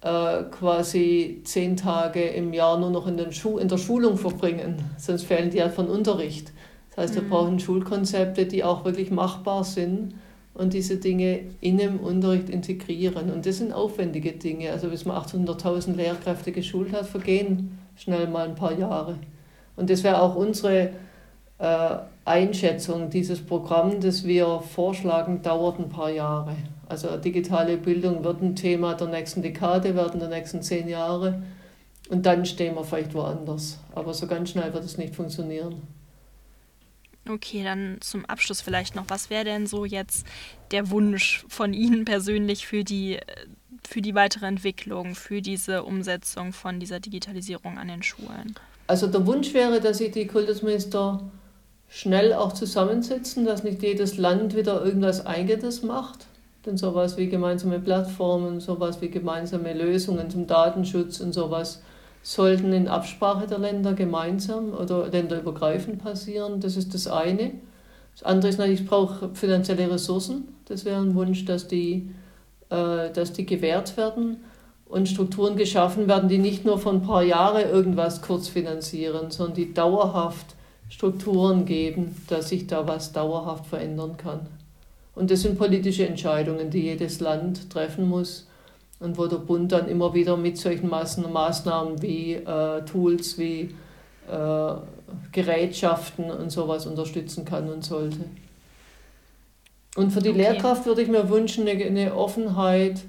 äh, 0.00 0.42
quasi 0.44 1.42
zehn 1.44 1.76
Tage 1.76 2.22
im 2.22 2.52
Jahr 2.52 2.78
nur 2.78 2.90
noch 2.90 3.06
in, 3.06 3.16
den 3.16 3.32
Schu 3.32 3.58
in 3.58 3.68
der 3.68 3.78
Schulung 3.78 4.16
verbringen, 4.16 4.82
sonst 4.98 5.24
fehlen 5.24 5.50
die 5.50 5.58
ja 5.58 5.68
von 5.68 5.88
Unterricht. 5.88 6.52
Das 6.94 7.04
heißt, 7.04 7.14
wir 7.16 7.22
mhm. 7.22 7.28
brauchen 7.28 7.60
Schulkonzepte, 7.60 8.46
die 8.46 8.64
auch 8.64 8.84
wirklich 8.84 9.10
machbar 9.10 9.64
sind 9.64 10.14
und 10.54 10.72
diese 10.72 10.96
Dinge 10.96 11.40
in 11.60 11.78
dem 11.78 11.98
Unterricht 11.98 12.48
integrieren. 12.48 13.30
Und 13.30 13.44
das 13.46 13.58
sind 13.58 13.72
aufwendige 13.72 14.32
Dinge. 14.32 14.70
Also 14.70 14.88
bis 14.88 15.04
man 15.04 15.16
800.000 15.16 15.96
Lehrkräfte 15.96 16.52
geschult 16.52 16.92
hat, 16.92 17.06
vergehen 17.06 17.78
schnell 17.96 18.28
mal 18.28 18.48
ein 18.48 18.54
paar 18.54 18.78
Jahre. 18.78 19.18
Und 19.76 19.90
das 19.90 20.04
wäre 20.04 20.22
auch 20.22 20.36
unsere 20.36 20.90
äh, 21.58 21.96
Einschätzung. 22.24 23.10
Dieses 23.10 23.44
Programm, 23.44 24.00
das 24.00 24.24
wir 24.24 24.60
vorschlagen, 24.60 25.42
dauert 25.42 25.80
ein 25.80 25.88
paar 25.88 26.10
Jahre. 26.10 26.54
Also 26.88 27.16
digitale 27.16 27.76
Bildung 27.76 28.22
wird 28.22 28.42
ein 28.42 28.54
Thema 28.54 28.94
der 28.94 29.08
nächsten 29.08 29.42
Dekade 29.42 29.96
werden, 29.96 30.20
der 30.20 30.28
nächsten 30.28 30.62
zehn 30.62 30.88
Jahre. 30.88 31.42
Und 32.10 32.26
dann 32.26 32.44
stehen 32.44 32.76
wir 32.76 32.84
vielleicht 32.84 33.14
woanders. 33.14 33.80
Aber 33.94 34.14
so 34.14 34.26
ganz 34.26 34.50
schnell 34.50 34.72
wird 34.72 34.84
es 34.84 34.98
nicht 34.98 35.16
funktionieren. 35.16 35.82
Okay, 37.28 37.64
dann 37.64 37.98
zum 38.00 38.24
Abschluss 38.26 38.60
vielleicht 38.60 38.94
noch, 38.94 39.04
was 39.08 39.30
wäre 39.30 39.44
denn 39.44 39.66
so 39.66 39.84
jetzt 39.84 40.26
der 40.70 40.90
Wunsch 40.90 41.44
von 41.48 41.72
Ihnen 41.72 42.04
persönlich 42.04 42.66
für 42.66 42.84
die, 42.84 43.18
für 43.86 44.02
die 44.02 44.14
weitere 44.14 44.46
Entwicklung, 44.46 45.14
für 45.14 45.40
diese 45.40 45.84
Umsetzung 45.84 46.52
von 46.52 46.80
dieser 46.80 47.00
Digitalisierung 47.00 47.78
an 47.78 47.88
den 47.88 48.02
Schulen? 48.02 48.54
Also 48.86 49.06
der 49.06 49.26
Wunsch 49.26 49.54
wäre, 49.54 49.80
dass 49.80 49.98
sich 49.98 50.12
die 50.12 50.26
Kultusminister 50.26 51.20
schnell 51.88 52.34
auch 52.34 52.52
zusammensetzen, 52.52 53.46
dass 53.46 53.64
nicht 53.64 53.82
jedes 53.82 54.18
Land 54.18 54.54
wieder 54.54 54.84
irgendwas 54.84 55.24
Eigenes 55.24 55.82
macht. 55.82 56.26
Denn 56.66 56.76
sowas 56.76 57.16
wie 57.16 57.28
gemeinsame 57.28 57.78
Plattformen, 57.78 58.60
sowas 58.60 59.00
wie 59.00 59.10
gemeinsame 59.10 59.74
Lösungen 59.74 60.30
zum 60.30 60.46
Datenschutz 60.46 61.20
und 61.20 61.32
sowas 61.32 61.82
sollten 62.24 62.72
in 62.72 62.88
Absprache 62.88 63.46
der 63.46 63.58
Länder 63.58 63.92
gemeinsam 63.92 64.72
oder 64.72 65.08
länderübergreifend 65.08 66.02
passieren. 66.02 66.58
Das 66.58 66.76
ist 66.76 66.94
das 66.94 67.06
eine. 67.06 67.52
Das 68.14 68.22
andere 68.22 68.48
ist 68.48 68.58
natürlich, 68.58 68.80
ich 68.80 68.86
brauche 68.86 69.28
finanzielle 69.34 69.90
Ressourcen. 69.90 70.48
Das 70.64 70.86
wäre 70.86 71.02
ein 71.02 71.14
Wunsch, 71.14 71.44
dass 71.44 71.68
die, 71.68 72.10
äh, 72.70 73.10
dass 73.10 73.34
die 73.34 73.44
gewährt 73.44 73.98
werden 73.98 74.38
und 74.86 75.06
Strukturen 75.06 75.56
geschaffen 75.56 76.08
werden, 76.08 76.30
die 76.30 76.38
nicht 76.38 76.64
nur 76.64 76.78
von 76.78 76.96
ein 76.96 77.02
paar 77.02 77.22
Jahren 77.22 77.68
irgendwas 77.68 78.22
kurz 78.22 78.48
finanzieren, 78.48 79.30
sondern 79.30 79.56
die 79.56 79.74
dauerhaft 79.74 80.46
Strukturen 80.88 81.66
geben, 81.66 82.16
dass 82.28 82.48
sich 82.48 82.66
da 82.66 82.88
was 82.88 83.12
dauerhaft 83.12 83.66
verändern 83.66 84.16
kann. 84.16 84.46
Und 85.14 85.30
das 85.30 85.42
sind 85.42 85.58
politische 85.58 86.08
Entscheidungen, 86.08 86.70
die 86.70 86.84
jedes 86.84 87.20
Land 87.20 87.68
treffen 87.68 88.08
muss 88.08 88.46
und 89.00 89.18
wo 89.18 89.26
der 89.26 89.38
Bund 89.38 89.72
dann 89.72 89.88
immer 89.88 90.14
wieder 90.14 90.36
mit 90.36 90.56
solchen 90.58 90.88
Maßnahmen 90.88 92.00
wie 92.02 92.34
äh, 92.34 92.84
Tools, 92.84 93.38
wie 93.38 93.74
äh, 94.30 94.74
Gerätschaften 95.32 96.30
und 96.30 96.50
sowas 96.50 96.86
unterstützen 96.86 97.44
kann 97.44 97.68
und 97.70 97.84
sollte. 97.84 98.20
Und 99.96 100.10
für 100.10 100.20
die 100.20 100.30
okay. 100.30 100.38
Lehrkraft 100.38 100.86
würde 100.86 101.02
ich 101.02 101.08
mir 101.08 101.28
wünschen, 101.28 101.68
eine, 101.68 101.84
eine 101.84 102.14
Offenheit, 102.14 103.00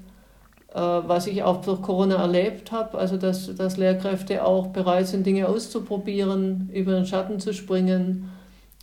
äh, 0.72 0.78
was 0.78 1.26
ich 1.26 1.42
auch 1.42 1.62
durch 1.62 1.82
Corona 1.82 2.16
erlebt 2.16 2.70
habe, 2.72 2.98
also 2.98 3.16
dass, 3.16 3.54
dass 3.54 3.76
Lehrkräfte 3.76 4.44
auch 4.44 4.68
bereit 4.68 5.08
sind, 5.08 5.26
Dinge 5.26 5.48
auszuprobieren, 5.48 6.70
über 6.72 6.92
den 6.92 7.06
Schatten 7.06 7.40
zu 7.40 7.52
springen 7.54 8.30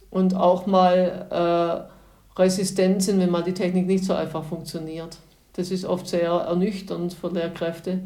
und 0.10 0.36
auch 0.36 0.66
mal 0.66 1.88
äh, 2.38 2.40
resistent 2.40 3.04
sind, 3.04 3.20
wenn 3.20 3.32
mal 3.32 3.44
die 3.44 3.54
Technik 3.54 3.88
nicht 3.88 4.04
so 4.04 4.14
einfach 4.14 4.44
funktioniert. 4.44 5.18
Das 5.54 5.72
ist 5.72 5.86
oft 5.86 6.08
sehr 6.08 6.30
ernüchternd 6.30 7.14
für 7.14 7.30
Lehrkräfte, 7.30 8.02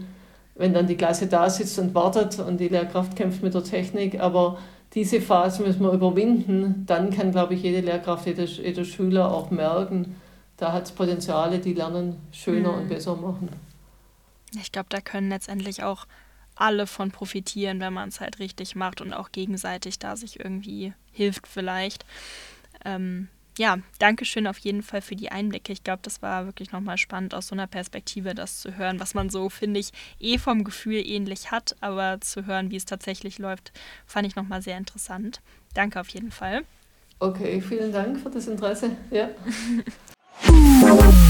wenn 0.55 0.73
dann 0.73 0.87
die 0.87 0.97
Klasse 0.97 1.27
da 1.27 1.49
sitzt 1.49 1.79
und 1.79 1.95
wartet 1.95 2.39
und 2.39 2.59
die 2.59 2.67
Lehrkraft 2.67 3.15
kämpft 3.15 3.43
mit 3.43 3.53
der 3.53 3.63
Technik, 3.63 4.19
aber 4.19 4.57
diese 4.93 5.21
Phase 5.21 5.63
müssen 5.63 5.81
wir 5.81 5.91
überwinden, 5.91 6.85
dann 6.85 7.11
kann, 7.11 7.31
glaube 7.31 7.53
ich, 7.53 7.63
jede 7.63 7.81
Lehrkraft, 7.81 8.25
jeder, 8.25 8.45
jeder 8.45 8.85
Schüler 8.85 9.31
auch 9.31 9.51
merken, 9.51 10.15
da 10.57 10.73
hat 10.73 10.85
es 10.85 10.91
Potenziale, 10.91 11.59
die 11.59 11.73
Lernen 11.73 12.17
schöner 12.31 12.71
mhm. 12.71 12.77
und 12.79 12.89
besser 12.89 13.15
machen. 13.15 13.49
Ich 14.59 14.71
glaube, 14.71 14.87
da 14.89 15.01
können 15.01 15.29
letztendlich 15.29 15.83
auch 15.83 16.05
alle 16.55 16.87
von 16.87 17.11
profitieren, 17.11 17.79
wenn 17.79 17.93
man 17.93 18.09
es 18.09 18.19
halt 18.19 18.39
richtig 18.39 18.75
macht 18.75 19.01
und 19.01 19.13
auch 19.13 19.31
gegenseitig 19.31 19.99
da 19.99 20.15
sich 20.15 20.39
irgendwie 20.39 20.93
hilft 21.11 21.47
vielleicht. 21.47 22.05
Ähm, 22.83 23.27
ja, 23.57 23.77
danke 23.99 24.25
schön 24.25 24.47
auf 24.47 24.57
jeden 24.59 24.83
Fall 24.83 25.01
für 25.01 25.15
die 25.15 25.31
Einblicke. 25.31 25.73
Ich 25.73 25.83
glaube, 25.83 25.99
das 26.03 26.21
war 26.21 26.45
wirklich 26.45 26.71
nochmal 26.71 26.97
spannend, 26.97 27.33
aus 27.33 27.47
so 27.47 27.55
einer 27.55 27.67
Perspektive 27.67 28.35
das 28.35 28.59
zu 28.59 28.77
hören, 28.77 28.99
was 28.99 29.13
man 29.13 29.29
so, 29.29 29.49
finde 29.49 29.79
ich, 29.79 29.91
eh 30.19 30.37
vom 30.37 30.63
Gefühl 30.63 31.05
ähnlich 31.05 31.51
hat, 31.51 31.75
aber 31.81 32.19
zu 32.21 32.45
hören, 32.45 32.71
wie 32.71 32.75
es 32.75 32.85
tatsächlich 32.85 33.37
läuft, 33.39 33.71
fand 34.05 34.27
ich 34.27 34.35
nochmal 34.35 34.61
sehr 34.61 34.77
interessant. 34.77 35.41
Danke 35.73 35.99
auf 35.99 36.09
jeden 36.09 36.31
Fall. 36.31 36.63
Okay, 37.19 37.61
vielen 37.61 37.91
Dank 37.91 38.19
für 38.19 38.29
das 38.29 38.47
Interesse. 38.47 38.91
Ja. 39.11 39.29